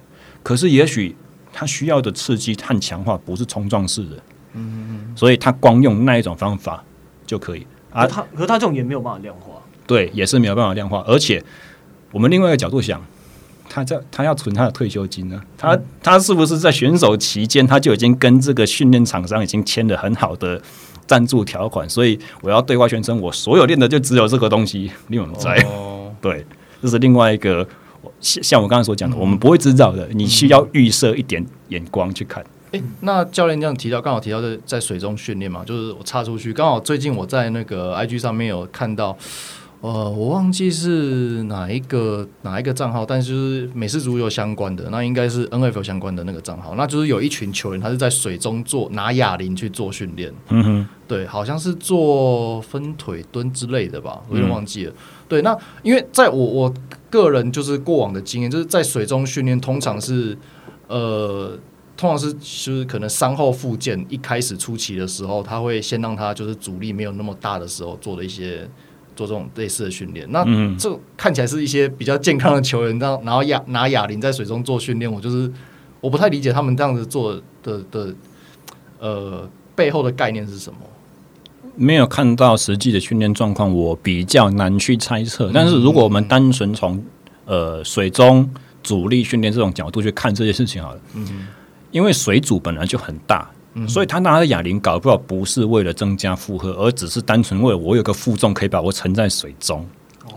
[0.44, 1.16] 可是也许
[1.54, 4.18] 它需要的刺激和强化不是冲撞式的，
[4.56, 6.84] 嗯，所以它光用那一种方法
[7.26, 9.54] 就可以，而它可它这种也没有办法量化，
[9.88, 11.42] 对，也是没有办法量化，而且
[12.12, 13.02] 我们另外一个角度想，
[13.70, 20.62] 他在他要存他的退休金呢，他他是不是在选手期间他就已经跟这个训练厂商已经签了很好的？
[21.12, 24.90] 赞助条款，所以我要对外宣称，我所有练的就只有这个东西。
[25.08, 25.62] 你们在
[26.22, 26.46] 对，
[26.82, 27.68] 这是另外一个
[28.22, 32.42] 像我刚才所讲的，嗯、我们不会知道的，你需要预设一点眼光去看。
[32.72, 39.18] 诶、欸，那教练这样提到，刚好提到在在水中训练嘛，就是我插出去，刚好最近我在那个 IG 上面有看到。
[39.82, 46.76] 呃，我忘记是哪一个哪一个账号，但是就是美式足球相关的，那应该是 NFL 相关的那个账号。
[46.76, 50.32] 那就是有一群球员，他是在水中做拿哑铃去做训练。
[50.50, 54.94] 嗯哼，对，好像是做分腿蹲之类的吧，我有点忘记了。
[55.28, 56.72] 对，那因为在我我
[57.10, 60.38] 个人就是过往的经验，就是在水中训练，通常是
[60.90, 61.58] 呃，
[61.98, 62.40] 通常是就
[62.78, 68.70] 是可能伤后复健一开始初期的时候，他会先让他就是阻力没有那么大的时候做的一些。
[69.16, 70.46] 做这种类似的训练，那
[70.78, 75.52] 这看起来是一些比较健康的球员，然后然后哑拿哑铃在水中做训练，我就是
[76.00, 78.16] 我不太理解他们这样子做的的，
[79.00, 80.80] 呃背后的概念是什么？
[81.76, 85.50] 没有看到实际的训练状况，我比较难去猜测。
[85.54, 87.02] 但是如果我们单纯从
[87.46, 88.50] 呃水中
[88.84, 91.48] 阻力训练这种角度去看这些事情好了，嗯，
[91.92, 93.50] 因为水阻本来就很大。
[93.74, 99.86] 嗯、所以他拿的哑铃搞不好不是为了增加负荷，而只是单纯为了我有个负重可以把我沉在水中。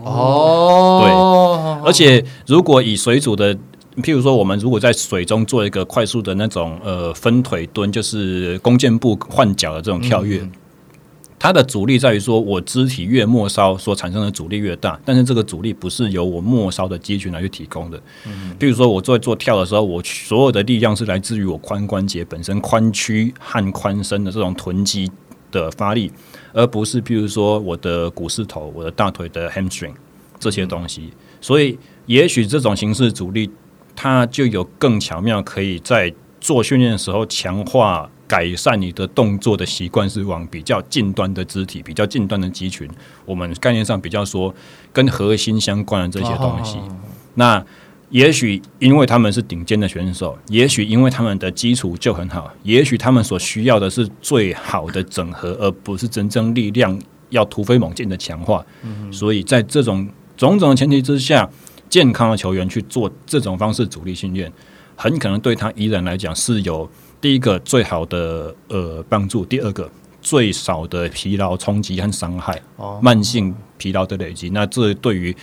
[0.03, 3.55] 哦，对，而且如果以水煮的，
[3.97, 10.39] 譬如说我们如果在水中做一个快速的那种呃分腿蹲，就是弓箭步换脚的这种跳跃。
[10.41, 10.51] 嗯
[11.37, 18.01] 它的阻力在于说，我肢体越末梢所产生的阻力越大，但是这个阻力不是由我末梢的肌群来去提供的。
[18.25, 25.11] 嗯，比如说我在做跳的时候，我所有的力量是来自于我髋关节本身髋屈和髋伸的这种臀肌
[25.51, 26.11] 的发力，
[26.53, 29.93] 而不是譬如说我的股四头、我的大腿的 hamstring
[30.39, 31.11] 这些东西。
[31.41, 31.77] 所以，
[32.07, 33.51] 也许这种形式阻力，
[33.95, 36.11] 它就有更巧妙，可以在
[36.45, 38.07] 做训练的时候强化。
[38.27, 42.89] 改善你的动作的习惯是往比较近端的肢体、比较近端的肌群。
[43.23, 44.51] 我们概念上比较说
[44.91, 46.79] 跟核心相关的这些东西。
[47.35, 47.63] 那
[48.09, 58.65] 也许因为他们是顶尖的选手，也许因为他们的基础就很好，也许他们所需要的是最好的整合，而不是真正力量要突飞猛进的强化。
[59.11, 61.47] 所以在这种种种的前提之下，
[61.87, 64.51] 健康的球员去做这种方式主力训练，
[64.95, 66.89] 很可能对他依然来讲是有。
[67.21, 69.89] 第一个最好的呃帮助，第二个
[70.21, 75.35] 最少的疲劳冲击和伤害，哦、慢性疲劳的累积，那这对于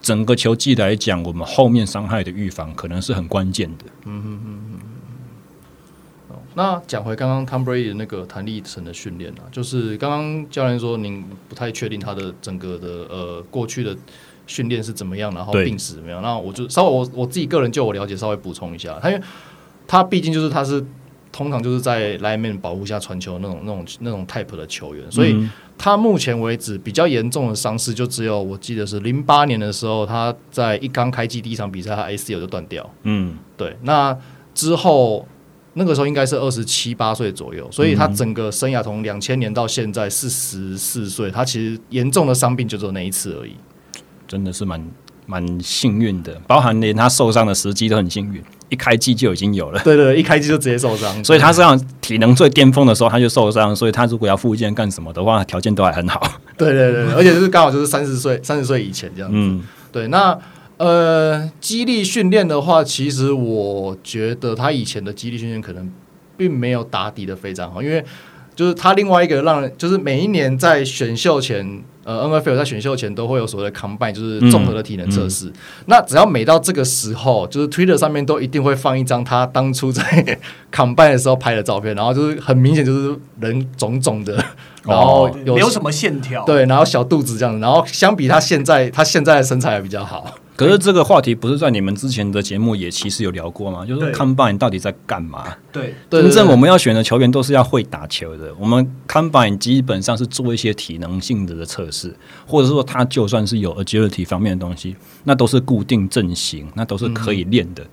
[0.00, 3.84] 整个球技来讲，我们后面伤害的预防可能是很关键的。
[4.04, 4.78] 嗯嗯嗯嗯。
[6.54, 13.96] 那讲回刚刚 Tom Brady 的那个弹力绳的训练啊，就是刚刚教练说您不太确定他的整个的呃过去的
[14.46, 19.22] 训练是怎么样，然后病史怎么样，那我就稍微我我自己个人就我了解稍微补充一下，他因为
[19.86, 20.84] 他毕竟就是他是。
[21.36, 25.36] 通常就是在 lineman 保护下传球那种、那种、那种 type 的球员，所以
[25.76, 32.88] 他目前为止比较严重的伤势就只有我记得是零八年的时候，他在一刚开机第一场比赛，他 ACL 就断掉。
[33.02, 33.76] 嗯，对。
[33.82, 34.16] 那
[34.54, 35.26] 之后
[35.72, 43.56] 那个时候应该是二十七八岁左右，所以他整个生涯从两千年到现在四十四岁，他其实严重的伤病就只有那一次而已。
[44.28, 44.84] 真的是蛮
[45.26, 48.42] 蛮幸运的，包含连他受伤的时机都很幸运。
[48.70, 56.20] 一开机就已经有了，对对，一开机就直接受伤， 所以他这样体能最巅峰的时候他就受伤，所以他如果要复健干什么的话，条件都还很好。
[56.58, 59.36] 对对对，而且就是刚好就是三十岁，三十岁以前这样子。
[59.38, 59.62] 嗯，
[59.92, 60.08] 对。
[60.08, 60.36] 那
[60.78, 65.88] 呃，肌力训练的话，其实我觉得他以前的肌力训练可能
[66.36, 68.04] 并没有打底的非常好，因为
[68.54, 71.82] 就是他另外一个让人就是每一年在选秀前。
[72.06, 75.46] 呃，NFL 在选秀前都会有所谓的 Combine，就是综合的体能测试。
[75.46, 75.54] 嗯嗯、
[75.86, 80.02] 那只要每到这个时候，就是 Twitter 上面都一定会放一张他当初在
[80.70, 84.34] Combine 的时候拍的照片，然后就是很明显就是人肿肿的，
[84.82, 90.26] 然后有没有什么线条，对，然后小肚子这样，然后相比他现在，他现在的身材还比较好。
[90.56, 93.84] 可是这个话题不是在你们之前的节目也其实有聊过吗？
[93.84, 95.54] 就是 Combine 到底在干嘛？
[95.72, 98.54] 对，真正我们要选的球员都是要会打球的。
[98.58, 102.14] 我们 Combine 基本上是做一些体能性质的测试，
[102.46, 104.94] 或者说他就算是有 agility 方面的东西，
[105.24, 107.82] 那都是固定阵型，那都是可以练的。
[107.82, 107.88] 嗯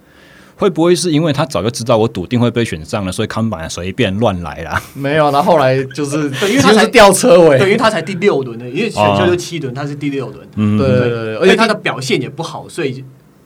[0.61, 4.79] 会不会是因为他早就知道我笃定会被选上了，所以看板随便乱来啦？
[4.93, 13.03] 没有，那后来就是 因为他才吊车尾，对，因为他才第六轮的，因为选秀就七轮，他是第六轮，嗯，对对对，而且他的表现也不好，所以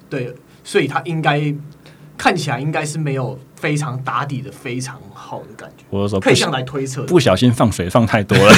[0.09, 1.41] 对，所以他应该
[2.18, 5.86] 看起来应该是没有非常打底的非常好的感觉。
[5.89, 8.53] 我说可以这样来推测，不小心放水放太多了，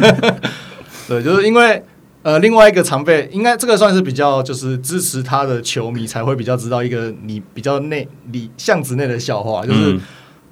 [1.06, 1.84] 对，就是因为。
[2.28, 9.98] 呃，另外一个常被应该这个算是比较就是支持他的球迷才会比较知道一个你比较内里巷子内的笑话，就是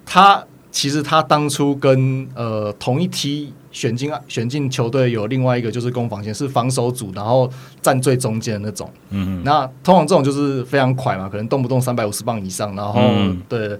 [0.06, 7.50] 他其实他当初跟呃同一梯选进选进球队有另外一个就是攻防线是防守组，然后
[7.82, 13.78] 站最中间的那种，嗯，那通常这种就是非常快嘛，可能动不动三百五十磅以上，然后、嗯、对。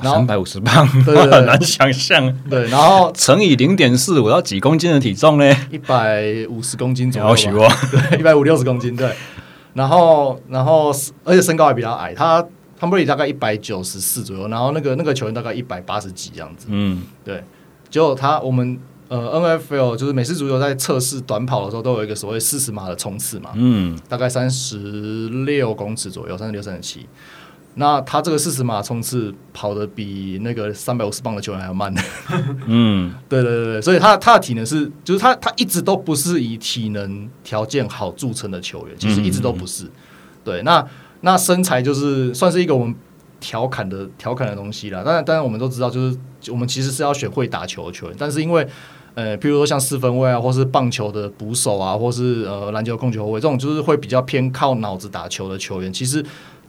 [0.00, 2.34] 三百五十磅，对对对很难想象。
[2.48, 5.54] 对，然后乘以零点四，我要几公斤的体重呢？
[5.70, 7.68] 一百五十公斤左右吧。
[7.90, 8.96] 对，一百五六十公斤。
[8.96, 9.12] 对，
[9.74, 10.92] 然后，然后，
[11.24, 12.14] 而且身高还比较矮。
[12.14, 12.44] 他
[12.78, 16.66] 汤布里大概一百九十四左右，然后那个那个球员大概一百八十几这样子。
[16.70, 17.42] 嗯，对。
[17.90, 18.78] 结果他我们
[19.08, 23.50] 呃 NFL 就是美式足球在测试短跑的时候都有一个所谓四十码的冲刺嘛。
[23.54, 27.06] 嗯，大概三十六公尺左右，三十六三十七。
[27.74, 31.94] 那他这个四十码冲刺跑的比那个三百五十磅的球员还要慢。
[32.66, 39.90] 嗯，对对对对，所以他他的体能是，就是他他一直都不是以体能条件好著称的球员，其实一直都不是。
[40.44, 40.86] 对，那
[41.22, 42.94] 那身材就是算是一个我们
[43.40, 45.02] 调侃的调侃的东西啦。
[45.02, 46.16] 当然当然我们都知道，就是
[46.50, 48.66] 我们其实是要选会打球的球员，但是因为
[49.14, 56.24] 呃，譬如说像四分卫啊，或是棒球的捕手啊，或是呃篮球控球后卫这种，就是会比较偏靠脑子打球的球员，其实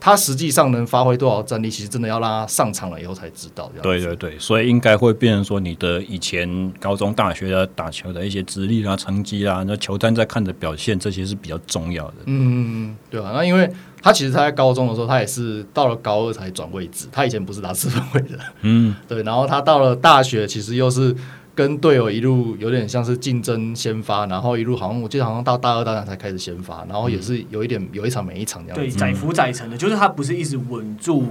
[0.06, 3.72] 他实际上能发挥多少战力，其实真的要让他上场了以后才知道。
[3.82, 12.16] 对对对，所以应该会变成说，你的以前高中、大学的打球的一些资历啊、成绩啊，那球探在看的表现，这些是比较重要的。
[12.26, 18.38] 嗯，对啊，那因为他其实他在高中的时候，他也是到了高二才转位置，他以前不是打四分位的。
[18.64, 21.16] 嗯， 对，然后他到了大学，其实又是。
[21.56, 28.82] 跟队友一路有点像是竞争先发，然后一路好像我记得好像到大二大三才开始先发，然后也是有一点有一场没一场这样子。
[28.82, 31.28] 对，载浮载沉的，就是他不是一直稳住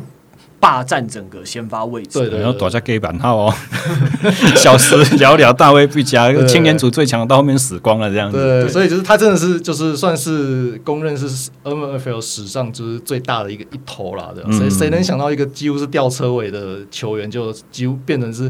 [0.60, 2.20] 霸占整个先发位置。
[2.20, 3.54] 对对，然后躲在 gay 版号哦，
[4.54, 8.38] 小时寥寥，大未必加，青年组最强到后面死光了这样子。
[8.38, 14.50] 对，所以就是他真的是就是算是公认是 NFL 史上就是最大的一个一头了，对吧？
[14.52, 18.48] 谁谁能想到一个几乎是吊车尾的球员，就几乎变成是。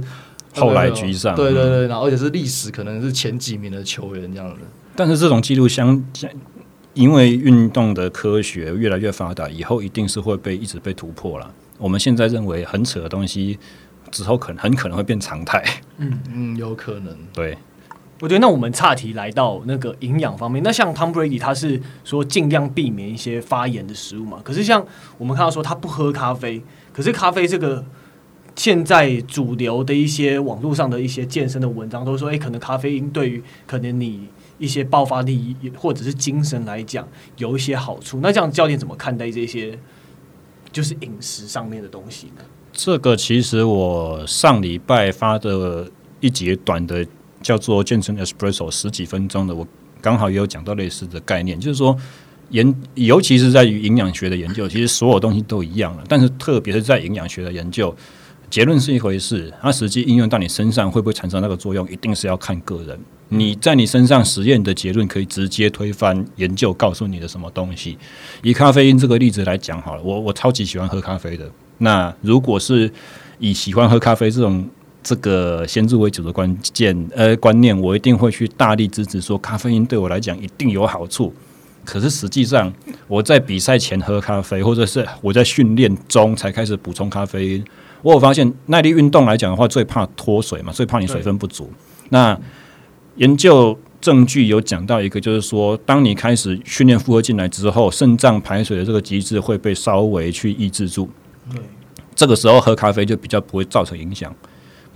[0.55, 4.61] 后来居上，对对对，然后而且是历史可能是前几名的球员这样子。
[4.95, 6.31] 但是这种记录相相，
[6.93, 11.51] 因为运动的科学越来越发达，以后一定是会被一直被突破了。
[11.79, 13.59] 我们现在认为很扯的东西，
[14.11, 15.65] 之后可能很可能会变常态。
[15.97, 17.17] 嗯嗯，有可能。
[17.33, 17.57] 对，
[18.21, 24.41] 我觉得那我们岔题来到那个营养方面，那像 Tom Brady 他是说尽量避免一些发炎的食物嘛。
[24.45, 24.85] 可是像
[25.17, 27.83] 我们看到说他不喝咖啡，可是咖啡这个。
[28.55, 34.29] 现在主流的一些网络上的一些健身的文章都说，哎、可能咖啡因对于可能你
[34.59, 38.21] 一些爆发力或者是精神来讲有一些好处。
[38.21, 39.79] 那这样教练怎么看待这些
[40.71, 42.43] 就是饮食上面的东西呢？
[42.73, 45.91] 这个其实我上礼拜发的
[46.21, 47.07] 一节短的
[47.41, 49.67] 叫做健身 Espresso 十几分钟的，我
[50.01, 51.97] 刚好也有讲到类似的概念，就是说
[52.51, 57.95] 研尤其是在于营养学的研究，其实所有东西都一样了，但是特别是在营养学的研究。
[58.53, 63.01] 结论是一回事，它实际应用到你身上会不会产生那个作用，一定是要看个人。
[63.31, 67.97] 你在你身上实验的结论可以直接推翻研究告诉你的什么东西。
[68.43, 71.51] 以咖啡因这个例子来讲好了，我我超级喜欢喝咖啡的。
[71.79, 72.93] 那如果是
[73.39, 74.69] 以喜欢喝咖啡这种
[75.03, 81.33] 这个先入为主的关键呃观念，我一定会去大力支持说咖啡因对我来讲一定有好处。
[81.87, 82.71] 可是实际上
[83.09, 87.65] 我在比赛前喝咖啡，或者是我在训练中才开始补充咖啡因。
[88.03, 91.71] 我有发现，耐力运动来讲的话，最怕脱水嘛，最怕你水分不足。
[92.11, 92.39] 那
[93.17, 101.09] 研究证据有讲到一个，就是说，当你开始训练负荷进来之后，肾脏排水的这个机制会被稍微去抑制住。
[101.51, 101.61] 对，
[102.15, 104.35] 这个时候喝咖啡就比较不会造成影响。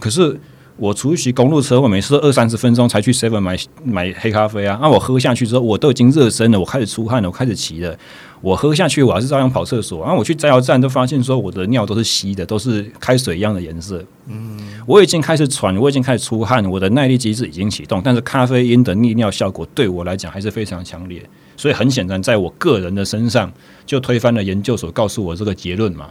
[0.00, 0.38] 可是
[0.76, 4.78] 我出席公路车，我每次二三十分钟才去 Seven 买买黑咖啡啊。
[4.82, 7.96] 那我喝下去之后，我都已经热身了，我开始出汗了，我开始骑了。
[8.40, 10.02] 我喝下去，我还是照样跑厕所。
[10.02, 14.04] 然后我去加油站，都发现说我的尿都是稀的，都是开水一样的颜色。
[14.26, 21.22] 嗯，我已经开始喘，我已经开始出汗，我的耐力机制已经启动，但是咖啡因的利尿效果对我来讲还是非常强烈。
[21.56, 23.50] 所以很显然，在我个人的身上
[23.86, 26.10] 就推翻了研究所告诉我这个结论嘛。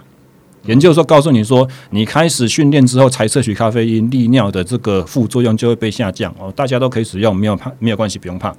[0.66, 6.52] 研究所告诉你说，你开始训练之后才摄取咖啡因，利尿的这个副作用就会被下降哦。
[6.56, 8.52] 大家都可以使用，没有怕，没有关系，不用怕。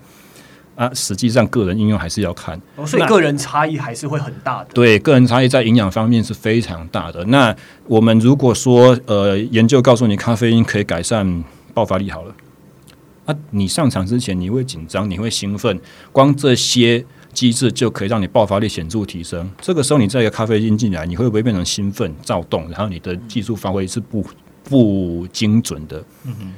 [0.76, 4.68] 啊，实际上个人应用还是要看，哦，所以个人差异还是会很大的。
[4.74, 7.24] 对，个人差异在营养方面是非常大的。
[7.24, 7.56] 那
[7.86, 12.34] 我们如果说，呃，研究告诉你咖啡因可以改善爆发力，好了，
[13.24, 15.80] 啊，你上场之前你会紧张，你会兴奋，
[16.12, 17.02] 光这些
[17.32, 19.50] 机制就可以让你爆发力显著提升。
[19.62, 24.22] 这个时候你再一个咖啡因进来，你会不会变成兴奋、躁动，然后你的技术发挥是不
[24.62, 26.04] 不精准的？
[26.24, 26.52] 嗯哼。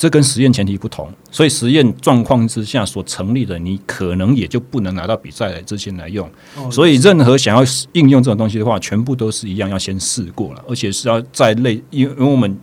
[0.00, 6.26] 这跟实验前提不同，所以实验状况之下所成立的，你可能也就不能拿到比赛来之前来用。
[6.70, 12.58] 所以，任何想要应用这种东西的话，全部都是一样，要先试过了，而且是要在类，因因为我们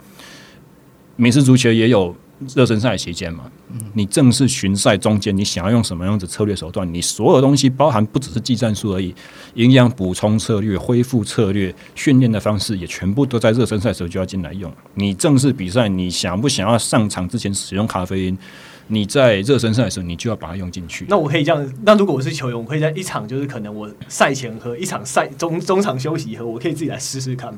[1.14, 2.12] 美式足球也有。
[2.54, 3.44] 热身赛期间嘛，
[3.94, 6.92] 你正式巡赛中间，你想要用什么样子策略手段？
[6.92, 9.14] 你所有东西包含不只是技战术而已，
[9.54, 14.72] 营养补充策略、恢复策略、训练的方式也全部都在热身赛时候就要进来用。
[14.94, 18.38] 你正式比赛，你想不想要上场之前使用咖啡因？
[18.90, 21.04] 你在热身赛的时候，你就要把它用进去。
[21.10, 27.52] 那我可以这样，那如果我是球员，我可以在一场就是可能我赛前喝，一场赛中中场休息喝，我可以自己来试试看。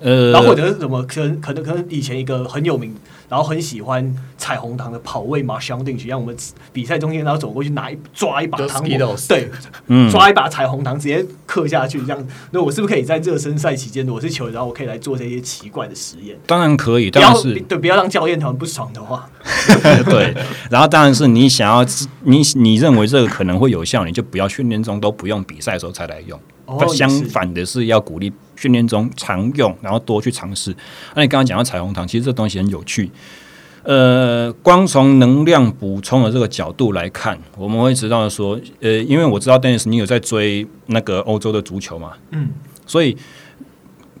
[0.00, 2.94] 呃，然后或者是什么，可能可能可能以前一个很有名，
[3.28, 6.36] 然后很喜欢彩虹糖的跑位嘛，相定去让我们
[6.72, 9.50] 比赛中间然后走过去拿一抓一把糖果，对，
[9.88, 12.26] 嗯，抓一把彩虹糖直接嗑下去，这样。
[12.50, 16.36] 那我是不是可以在热身赛期间，我是球员，然后我可以来做这些奇怪的实验？
[16.46, 19.28] 当然可以，当然是对，不要让教练团不爽的话，
[20.08, 20.34] 对。
[20.70, 21.84] 然后当然是你想要
[22.22, 26.38] 你你认为这个可能会有效，你就不要训练中都不用，比赛的时候才来用。
[26.66, 30.74] 哦、相反的是要鼓励训练中常用，然后多去尝试。
[31.14, 33.10] 那你刚刚讲到彩虹糖，其实这东西很有趣。
[33.82, 42.48] 呃，光从能量补充的这个角度来看，我们会知道说，呃，因为我知道 Dennis 你有在追那个欧洲的足球嘛，嗯，
[42.84, 43.16] 所以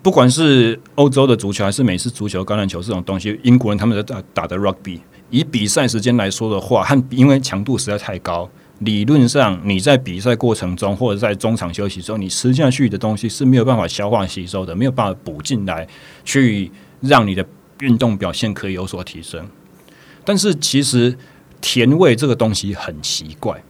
[0.02, 8.48] 不管是欧洲的足球还是美式足球、橄榄球这种东西，英国人他们在打打的 Rugby，以比赛时间来说的话，和因为强度实在太高，
[8.80, 15.86] 理论上你在比赛过程中或者在中场休息时候，你吃下去的东西是没有办法消化吸收的，没有办法补进来，
[16.24, 16.70] 去
[17.00, 17.46] 让你的。
[17.80, 19.46] 运动表现可以有所提升，
[20.24, 21.14] 但是其实
[21.60, 23.62] 甜味这个东西很奇怪，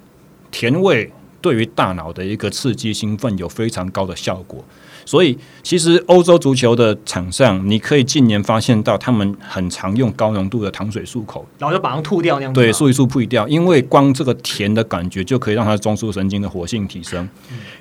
[0.53, 4.65] 甜味对于大脑的一个刺激兴奋有非常高的效果。
[5.07, 12.61] 所以，其实欧洲足球的场上，你可以近年发现到他们很常用高浓度的糖水漱口，然后就把它吐掉那样子。
[12.61, 17.27] 对，漱一漱吐掉，因为光这个甜的感觉就可以让它中枢神经的活性提升。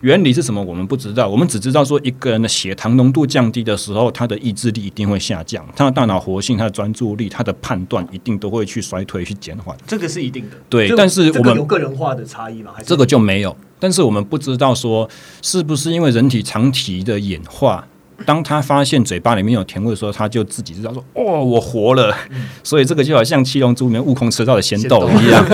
[0.02, 0.62] 原理是什么？
[0.62, 9.76] 我们不知道，我们只知道说一个人的血糖浓度降低的时候，他的意志力一定会下降，他的大脑活性、他的专注力、他的判断一定都会去衰退、去减缓。
[9.88, 10.58] 这个是一定的。
[10.70, 12.72] 对，但是我们有个人化的差异吗？
[12.76, 13.56] 还是这个就没有。
[13.80, 15.10] 但是我们不知道说
[15.42, 17.86] 是不是因为人体长期的演化，
[18.26, 22.16] 当他发现嘴巴里面有甜味的时候，他就自己知道说：“哦，我活了。”
[22.64, 25.46] 所以这个就好像七龙珠里面悟空吃到的仙豆一样。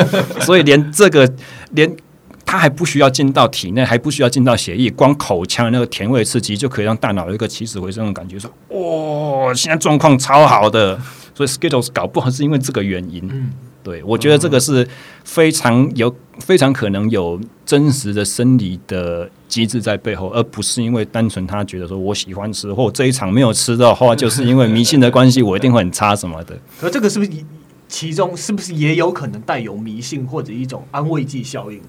[0.41, 1.27] 所以连这个
[1.71, 1.91] 连
[2.45, 10.99] 他还不需要进到体内，还不需要进到血液，光口腔那个甜味刺激就可以让大脑有一个起死回生的感觉，说：“哦，现在状况超好的。”
[11.33, 13.51] 所以 Skittles 搞不好是因为这个原因。
[13.83, 14.87] 对，我觉得这个是
[15.23, 26.55] 非常有、非常可能有真实的生理的机制在背后，而不是因为单纯他觉得说我喜欢吃，或这一场没有吃的话，就是因为迷信的关系，我一定会很差什么的。
[26.79, 27.31] 可这个是不是
[27.87, 31.87] 其中是不是也有可能带有迷信或者一种安慰剂效应呢？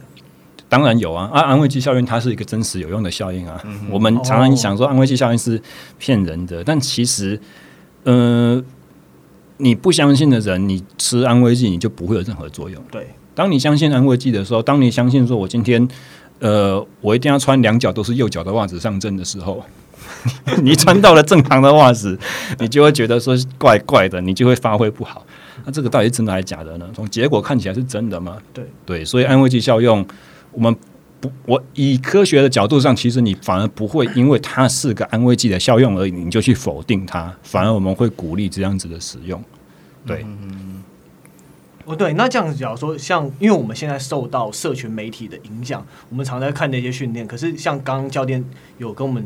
[0.69, 3.61] 当然有啊，啊，安慰剂效应它是一个真实有用的效应啊。
[3.67, 5.61] 嗯、我们常常想说安慰剂效应是
[5.99, 7.39] 骗人的，但其实，
[8.05, 8.65] 嗯、呃。
[9.63, 12.83] 你不相信的人，你吃安慰剂你就不会有任何作用。
[12.91, 15.87] 对，当你相信安慰剂的时候，当你相信说我今天，
[16.41, 19.65] 呃，我一定要穿两脚都是右脚的袜子上阵的时候，
[20.65, 22.19] 你穿到了正常的袜子，
[22.59, 25.25] 你就会觉得说怪怪的，你就会发挥不好。
[25.65, 26.87] 那这个到底是真的还是假的呢？
[26.93, 28.37] 从结果看起来是真的吗？
[28.53, 30.05] 对对，所以安慰剂效用，
[30.51, 30.77] 我们。
[31.23, 37.33] 不，我以科学的角度上，其实你反而不会因为它是个安慰剂的效用而已，你就去否定它。
[37.45, 39.41] 反而我们会鼓励这样子的使用。
[40.05, 40.83] 对，嗯，
[41.85, 47.25] 哦，对，那这样子假如说，像因为我们现在受到社群媒体的影响，我们常在看那些训练。
[47.25, 48.45] 可是像刚刚教练
[48.79, 49.25] 有跟我们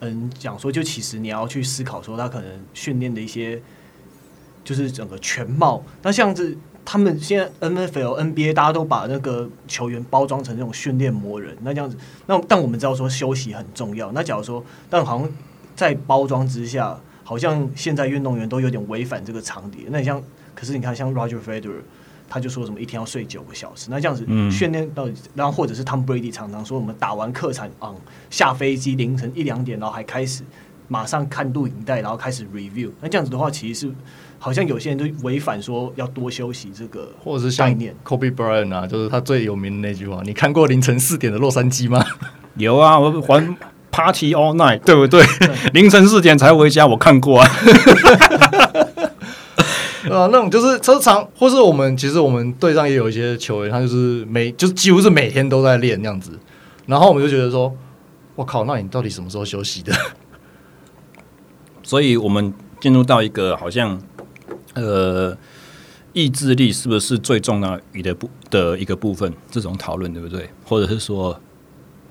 [0.00, 3.62] 嗯讲说，就其实你要去思考说，他可能训练的一些
[4.64, 5.84] 就是整个全貌。
[6.02, 6.58] 那像是。
[6.92, 14.10] 他们现在 NFL、NBA 大家都把那个球员包装成这种训练魔人，那这样子，那但我们知道说休息很重要。
[14.10, 15.28] 那假如说，但好像
[15.76, 19.86] 在包装之下，好像现在运动员都有点违反这个常理。
[19.88, 20.20] 那你像，
[20.52, 21.82] 可是你看，像 Roger Federer，
[22.28, 27.96] 他就说什么一天要睡九个小时，那这样子训练到底，然后或者是 Tom Brady 常常说我们打完客场啊、嗯，
[28.30, 30.42] 下飞机凌晨一两点，然后还开始
[30.90, 32.90] 马上看录影带，然后开始 review。
[33.00, 33.94] 那这样子的话，其实是。
[34.42, 37.70] 好像有些人就违反说要多休息这个，或者是像
[38.02, 40.22] Kobe Bryant 啊，就是他最有名的那句话。
[40.24, 42.02] 你看过凌晨四点的洛杉矶吗？
[42.56, 43.56] 有啊，我还
[43.90, 45.22] Party All Night，对不对？
[45.40, 47.50] 对凌晨四点才回家，我看过啊。
[50.08, 56.30] 啊，那种就是车场，或是我们其实我们队上也有一些球员，他就是每就是几乎是每天都在练那样子。
[56.86, 57.70] 然后我们就觉得说，
[58.36, 59.92] 我靠，那你到底什么时候休息的？
[61.90, 64.00] 所以我们进入到一个好像。
[64.74, 65.36] 呃，
[66.12, 69.34] 意志力是不是最重要的部的一个部分？
[69.50, 70.48] 这种讨论对不对？
[70.64, 71.40] 或者是说，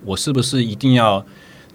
[0.03, 1.25] 我是不是一定要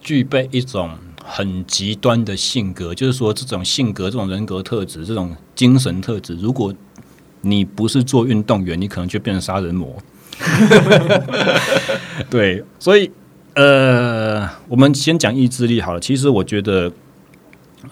[0.03, 0.91] 具备一种
[1.25, 2.95] 很极端的性格？
[2.95, 6.75] 就是说，这种性格、这种人格特质、这种精神特质，如果
[7.41, 9.97] 你不是做运动员，你可能就变成杀人魔。
[12.29, 13.11] 对，所以
[13.55, 16.01] 呃，我们先讲意志力好了。
[16.01, 16.93] 其实我觉得，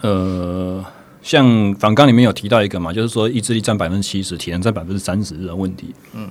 [0.03, 0.85] 呃。
[1.25, 5.95] 像访纲里面有提到一个嘛，就是说意志力占百分之七十，体能占百分之三十的问题。
[6.13, 6.29] 嗯，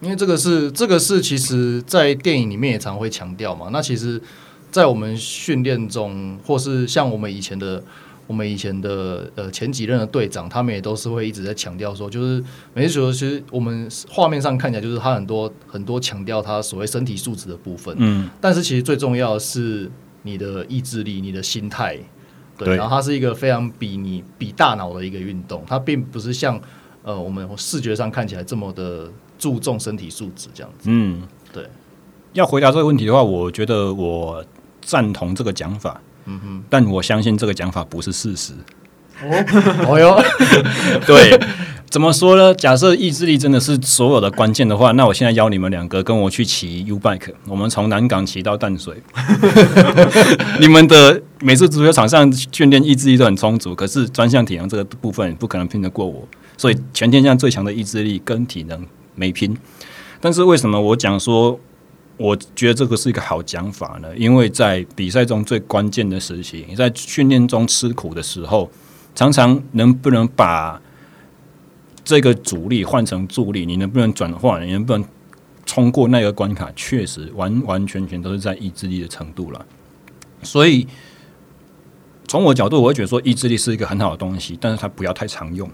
[0.00, 3.70] 因为这个是这个是其实，在电影里面也常会强调嘛。
[3.72, 4.22] 那其实，
[4.70, 7.82] 在我们训练中，或是像我们以前的
[8.28, 12.40] 我们以前的呃前几任的队长，他们也都是会一直在强调说，就是
[12.74, 17.92] 每次说，其实我们画面上看起来就是他很多很多强调他所谓身体素质的部分。
[17.98, 19.90] 嗯，但是其实最重要的是
[20.22, 21.98] 你的意志力，你的心态。
[22.58, 26.60] 对，然后它是一个非常比你比大脑的一个运动，它并不是像
[27.02, 30.88] 呃我们视觉上看起来这么的注重身体素质这样子。
[30.90, 31.66] 嗯，对。
[32.34, 34.44] 要回答这个问题的话，我觉得我
[34.80, 36.00] 赞同这个讲法。
[36.26, 38.52] 嗯哼，但我相信这个讲法不是事实。
[39.88, 40.22] 哦 哟，
[41.06, 41.38] 对。
[41.92, 42.54] 怎么说呢？
[42.54, 48.96] 假设意志力真的是所有的关键的话，那我现在邀你们两个跟我去骑 U bike，我们从南港骑到淡水。
[50.58, 56.26] 你们的每次足球场上训练意志力都很充足，可是专项体能这个部分不可能拼得过我，
[56.56, 59.54] 所以全天下最强的意志力跟体能没拼。
[60.18, 61.60] 但是为什么我讲说，
[62.16, 64.08] 我觉得这个是一个好讲法呢？
[64.16, 68.70] 因为在比赛中最关键的时期，你在训练中吃苦的时候，
[69.14, 70.80] 常常能不能把
[72.04, 74.66] 这个阻力换成助力，你能不能转换？
[74.66, 75.04] 你能不能
[75.64, 76.70] 冲过那个关卡？
[76.74, 79.64] 确实，完完全全都是在意志力的程度了。
[80.42, 80.86] 所以，
[82.26, 85.70] 从我角度，我会觉得说，意志力是一个很好的东西，但是它不要太常用。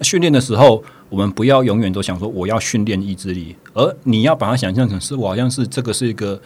[0.00, 6.40] 训练的时候，我们不要永远都想说我要训练意志力，而你要把它想象成是我好像是这个是一个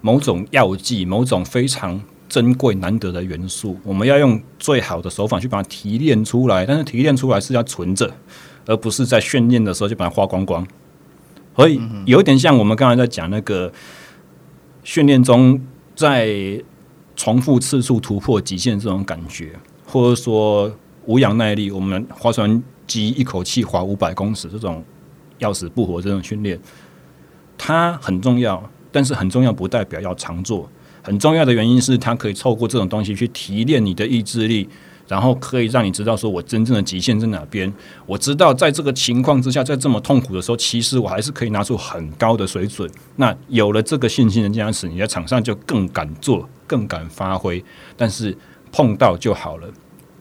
[0.00, 2.00] 某种药剂，某种非常。
[2.30, 6.64] 珍贵难得的元素，我们要用最好的手法去把它提炼出来。
[6.64, 8.10] 但是提炼出来是要存着，
[8.66, 10.64] 而不是在训练的时候就把它花光光。
[11.56, 13.70] 所以有点像我们刚才在讲那个
[14.84, 15.60] 训练中，
[15.94, 16.62] 在
[17.16, 19.52] 重复次数突破极限这种感觉，
[19.84, 20.72] 或者说
[21.06, 24.82] 无氧耐力，我们划船机一口气划五百公尺这种
[25.38, 26.58] 要死不活这种训练，
[27.58, 30.70] 它很重要，但是很重要不代表要常做。
[31.02, 34.68] 很重要的原因是，它可以透过这种东西去提炼你的意志力，
[35.08, 37.72] 然后可以让你知道说，我真正的极限在哪边。
[38.06, 42.88] 我知道在这个情况之下，在这么痛苦的时候，其实我还是可以拿出很高的水准。
[43.16, 47.64] 那有了这个信心的加持，你在场上就更敢做，更敢发挥。
[47.96, 48.36] 但是
[48.70, 49.66] 碰到就好了，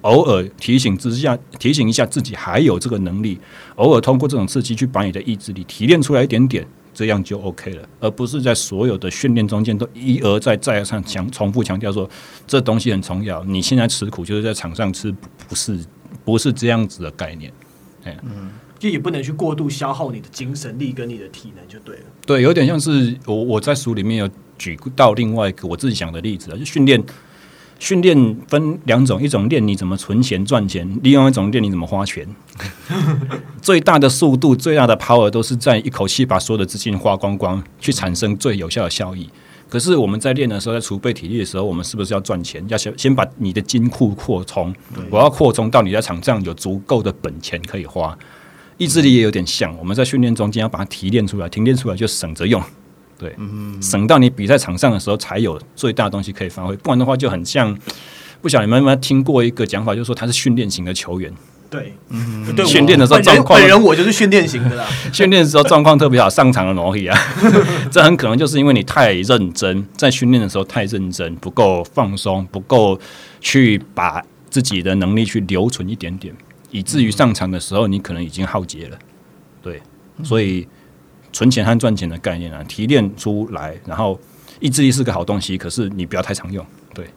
[0.02, 3.38] 偶尔提醒之下，提醒一下自己还有这个能力，
[3.76, 6.66] 偶尔通过这种刺激去把你的意志力提炼出来一点点。
[7.00, 12.10] 这样就 OK 了，而不是在所有的训练中间都一而再再而三强重复强调说，
[12.46, 13.42] 这东西很重要。
[13.46, 15.10] 你现在吃苦就是在场上吃，
[15.48, 15.80] 不是
[16.26, 17.54] 不是这样子的概念。
[18.04, 22.04] 嗯，就也不能去过度消耗你的精神力跟你的体能就对了。
[22.28, 27.02] 对，有点像是我我在书里面有举到另外一个我自己想的例子啊，就训练。
[27.80, 32.28] 训练分两种，一种练你怎么存钱赚钱，另外一种练你怎么花钱。
[33.62, 39.30] 最大的速度、最大的 power 都是在一口气把所有的资金花光光，去产生最有效的效益。
[39.70, 42.64] 可是我们在练的时候，在储备体力的时候，我们是不是要赚钱？
[42.68, 44.74] 要先先把你的金库扩充，
[45.10, 48.18] 我要扩充到你在场上有足够的本钱可以花。
[48.78, 52.62] 意志力也有点像，我们在训练中间要把它提炼出来，提炼出来就省着用。
[53.20, 53.36] 对，
[53.80, 57.78] 省到你比赛场上的时候才有最大的东西可以发挥，不然的话就很像。
[58.42, 61.30] 不晓得你们有没有听过一个讲法，就是说他是训练型的球员。
[61.70, 64.86] 对，嗯，训练的时候状况，本人我就是训练型的啦。
[65.12, 67.20] 训练的时候状况特别好，上场的挪威啊，
[67.92, 72.98] 这很可能就是因为你太认真，在训练的时候太认真，不够放松，不够
[73.42, 76.34] 去把自己的能力去留存一点点，
[76.72, 78.98] 以至于上场的时候你可能已经耗竭了。
[79.62, 79.82] 对，
[80.24, 80.66] 所以。
[81.32, 84.20] 存钱和赚钱的概念啊，提炼出来，然后
[84.60, 86.66] 意志力是个好东西，可是你不要太常用。
[86.94, 87.08] 对，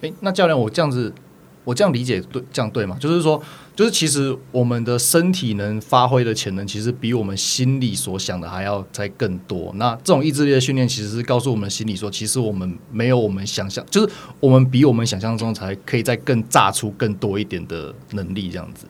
[0.00, 1.12] 诶，那教练，我这样子，
[1.64, 2.96] 我这样理解对，这样对吗？
[2.98, 3.40] 就是说，
[3.76, 9.72] 就是其实我们的身体能发挥的潜能，其实比我们心里所想的还要再更多。
[9.76, 18.86] 那这种意志力的训练，其实是告诉我们心里说，其实我们没有我们想象，就是我们比我们想象中才可以再更炸出更多一点的能力，这样子，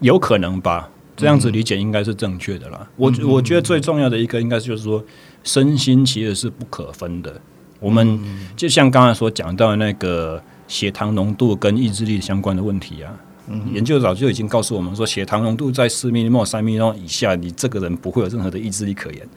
[0.00, 0.90] 有可能吧。
[1.18, 2.88] 这样子理解应该是正确的啦。
[2.94, 5.04] 我我觉得最重要的一个应该就是说，
[5.42, 7.40] 身心其实是不可分的。
[7.80, 8.18] 我们
[8.56, 13.12] 就像刚才所讲到的那个血糖浓度跟意志力相关的问题啊，
[13.48, 19.28] 嗯研究早就已经告诉我们说，血糖浓度在四 mmol 三 mmol 以下，你这个人不会有任何的意志力可言。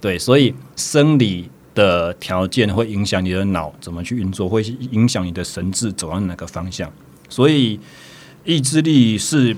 [0.00, 6.92] 对，所以生理的条件会影响你的脑怎么去运作，会影响你的神智走到哪个方向。
[7.28, 7.78] 所以
[8.44, 9.56] 意志力是。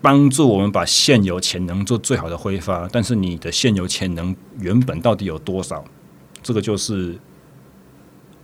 [0.00, 5.84] 帮助我们把现有潜能做最好的挥发，但是你的现有潜能原本到底有多少？
[6.42, 7.18] 这个就是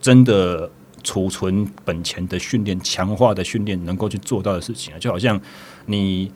[0.00, 0.70] 真的
[1.02, 4.98] 储存本钱的训练、强化的训练能够去做到的事情啊！
[4.98, 5.40] 就好像
[5.86, 6.30] 你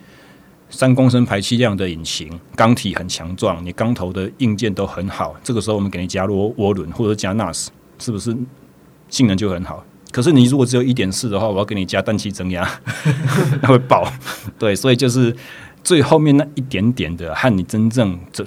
[0.71, 7.69] 三公升排气量的引擎，缸体很强壮，你缸头的硬件都很好，这个时候我们给你加入涡轮或者加 NAS，
[7.99, 8.37] 是不是
[9.09, 9.85] 性能就很好？
[10.11, 12.69] 可是你如果只有一点四的话，我要给你加氮气增压，
[13.63, 14.11] 那会爆。
[14.59, 15.35] 对，所以就是
[15.85, 18.45] 最后面那一点点的和你真正这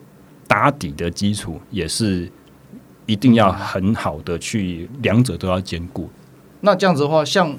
[0.47, 2.31] 打底的基础，也是
[3.05, 6.09] 一定要很好的去两者都要兼顾。
[6.61, 7.55] 那这样子的话，像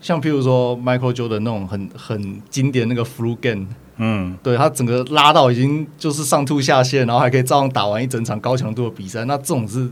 [0.00, 3.66] 像譬如说 Michael Jordan 那种很很经典那个 Flu Game，
[3.98, 9.90] 嗯，对他整个拉到已经就是上吐下泻，然后还可以照样打完一整场高强度的比赛，那这种是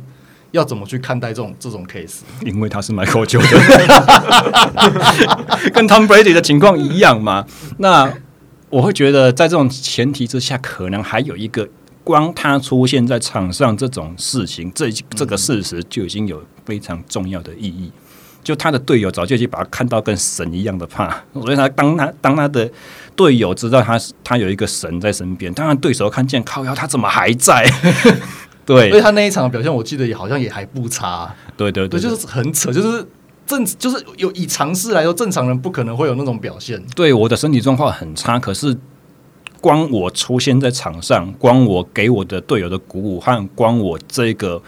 [0.52, 2.20] 要怎么去看待这种这种 case？
[2.44, 3.60] 因为他是 Michael Jordan，
[5.72, 7.46] 跟 Tom Brady 的情况一样嘛。
[7.78, 8.12] 那
[8.68, 11.68] 我会觉得，在这种前提之下，可能还有一个，
[12.04, 17.92] 光他出现在场上这种事情，这这个事实就已经有非常重要的意义。
[18.42, 22.70] 就他的队友早就已经把他看到跟神一样的怕，所以他当他当他的
[23.14, 27.70] 队友知道他他有一个神在身边，当然对手看见靠腰他怎么还在？
[28.74, 31.34] 对，所以他那一场的表现，我记得也好像也还不差。
[31.56, 33.04] 对对对，对，就是很扯，就是
[33.46, 36.80] 正就是有以常识来说，正常人不可能会有那种表现。
[36.94, 38.76] 对，我的身体状况很差，可是
[39.60, 44.62] 光我出现在场上，光我给我的队友的鼓舞和光我这个。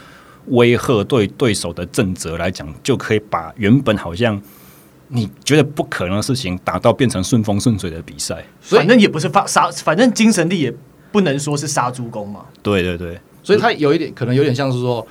[0.47, 4.41] 威吓对对手的正则来讲，就可以把原本好像
[5.07, 8.43] 你觉得不可能的事情，打到变成顺风顺水的比赛。
[8.59, 10.75] 反正也不是发杀，反正精神力也
[11.13, 12.41] 不能说是杀猪工嘛。
[12.61, 15.05] 对对对，所以他有一点可能有点像是说，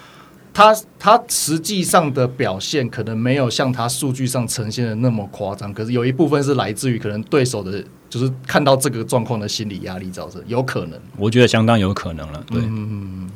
[0.52, 10.98] 他他实际上的表现可能没有像他数据上呈现的那么夸张，可是有一部分是来自于可能对手的，就是看到这个状况的心理压力造成，有可能。
[11.16, 12.44] 我觉得相当有可能了。
[12.50, 12.60] 对。
[12.64, 13.30] 嗯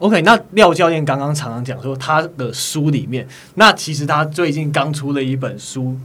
[0.00, 3.26] OK，那廖教练刚刚常常讲说他的书里面，
[3.56, 5.98] 那其实他最近刚出了一本书，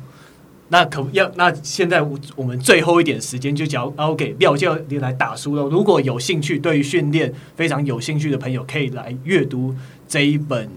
[0.73, 5.61] 那可要那现在我我们最后一点时间就交给廖教练来打书了。
[5.69, 9.75] 如果有兴趣，对于训练非常有兴趣的朋友，可以来阅读
[10.07, 10.67] 这一本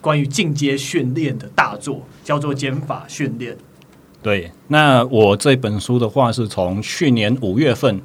[0.00, 3.52] 关于进阶训练的大作，叫做《减法训练》。
[4.22, 8.00] 对，那我这本书的话是从去年五月份。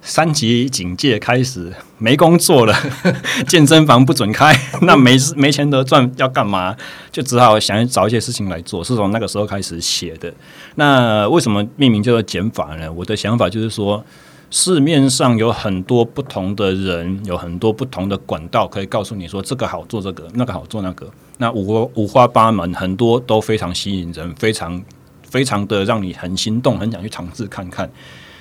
[0.00, 2.74] 三级警戒开始，没工作了，
[3.46, 6.74] 健身房不准开， 那没没钱得赚，要干嘛？
[7.10, 10.32] 就只好想找一些事情来做，是从那个时候开始写的。
[10.76, 12.90] 那为什么命名叫做减法呢？
[12.92, 14.02] 我的想法就是说，
[14.50, 24.80] 市面上有很多不同的人，有很多不同的管道可以告诉你说这个好做这个，那个好做那个，那五五花八门，很多都非常吸引人，非常
[25.28, 27.90] 非常的让你很心动，很想去尝试看看。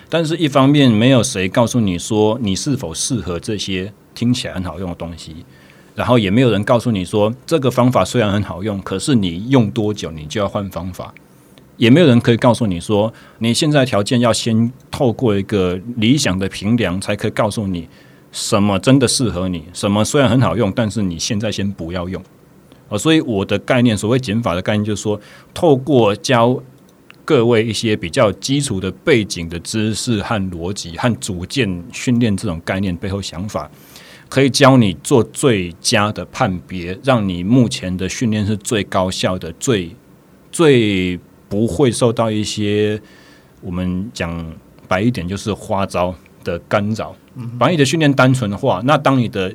[0.09, 5.35] 但是，一方面没有谁告诉你说你是否适合这些听起来很好用的东西，
[5.95, 11.13] 然后也没有人告诉你说这个方法虽然很好用，可是你用多久你就要换方法，
[11.75, 17.85] 也没有人可以告诉你说你现在条件要先透过一个理想的评量，才可以告诉你
[18.31, 22.23] 什么真的适合你，什么虽然很好用，但是你现在先不要用。
[22.87, 25.19] 啊，所以我的概念，所谓减法的概念，就是说
[25.53, 26.63] 透过教。
[27.27, 33.69] 各位一些比较基础的背景的知识和逻辑和组件训练这种概念背后想法，
[34.29, 39.93] 可以教你做最佳的判别，让你目前的训练是最高效的、最
[40.53, 42.97] 最不会受到一些
[43.59, 44.55] 我们讲
[44.87, 47.13] 白一点就是花招的干扰。
[47.59, 49.53] 把你的训练单纯化，那当你的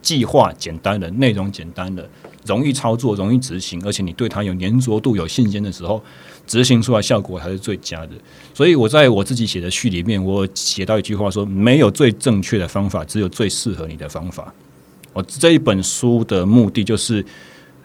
[0.00, 2.04] 计划简单了，内容简单了，
[2.44, 6.02] 容易操作、容易执行，而且你对它有粘着度、有信心的时候。
[6.46, 8.10] 执行出来效果才是最佳的，
[8.52, 14.52] 所以我在我自己写的序里面，我写到一句话说：没有最正确的方法，只有最适合你的方法。
[15.12, 17.24] 我这一本书的目的就是，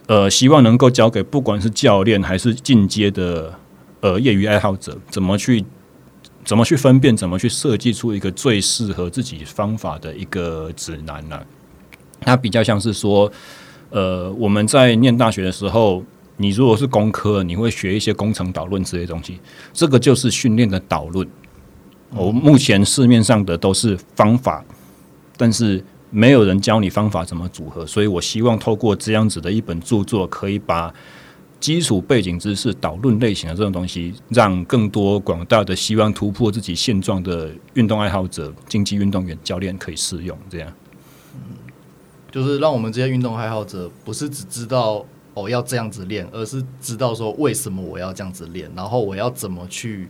[0.06, 3.54] 呃，希望能够教给不管是教练还是进阶的
[4.00, 5.64] 呃业余爱好者，怎么去
[6.44, 11.40] 怎么去分辨，怎么去设计出一个最适合自己方法的一个指南呢、
[12.20, 13.30] 它比较像是说，
[13.90, 16.02] 呃，我们在念大学的时候。
[16.40, 19.40] 你如果是工科，你会学一些工程导论之类的东西，
[19.72, 21.28] 这个就是训练的导论。
[22.10, 24.64] 我目前市面上的都是方法，
[25.36, 30.94] 但是没有人教你方法怎么组合，所以我希望透过这样子的一本著作，可以把
[31.58, 40.38] 基础背景知识、导论类型的这种东西，让更多广大的希望突破自己现状的运动爱好者、竞技运动员、教练可以适用。
[40.48, 40.72] 这样，
[42.30, 45.04] 就是让我们这些运动爱好者不是只知道。
[45.40, 50.08] 我要这样子练，而是知道说为什么我要这样子练，然后我要怎么去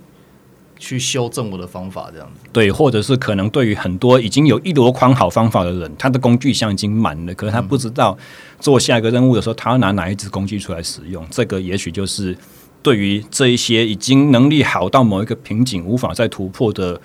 [0.78, 2.48] 去修正我的方法，这样子。
[2.52, 8.16] 对，或者是可能对于很多已经有一箩筐好方法的人，他的工具箱已经满了，可是他不知道
[8.60, 11.26] 做下一个任务的时候，他要拿哪一支工具出来使用。
[11.30, 12.36] 这个也许就是
[12.82, 17.00] 对于这一些已经能力好到某一个瓶颈无法再突破的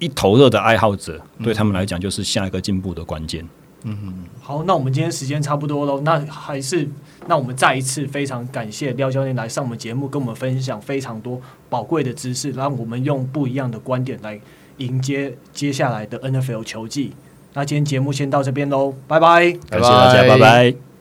[0.00, 3.46] 一头热的爱好者，对他们来讲就是下一个进步的关键。
[3.84, 6.00] 嗯，好，那我们今天时间差不多了。
[6.00, 6.88] 那还是，
[7.26, 14.38] 那我们再一次非常感谢廖教练来上我们节目，跟我们分享非常多宝贵的知识，让我们用不一样的观点来
[14.78, 17.12] 迎接接下来的 NFL 球季。
[17.54, 20.38] 那今天节目先到这边喽，拜拜，感谢大家，拜拜。
[20.38, 20.93] 拜拜。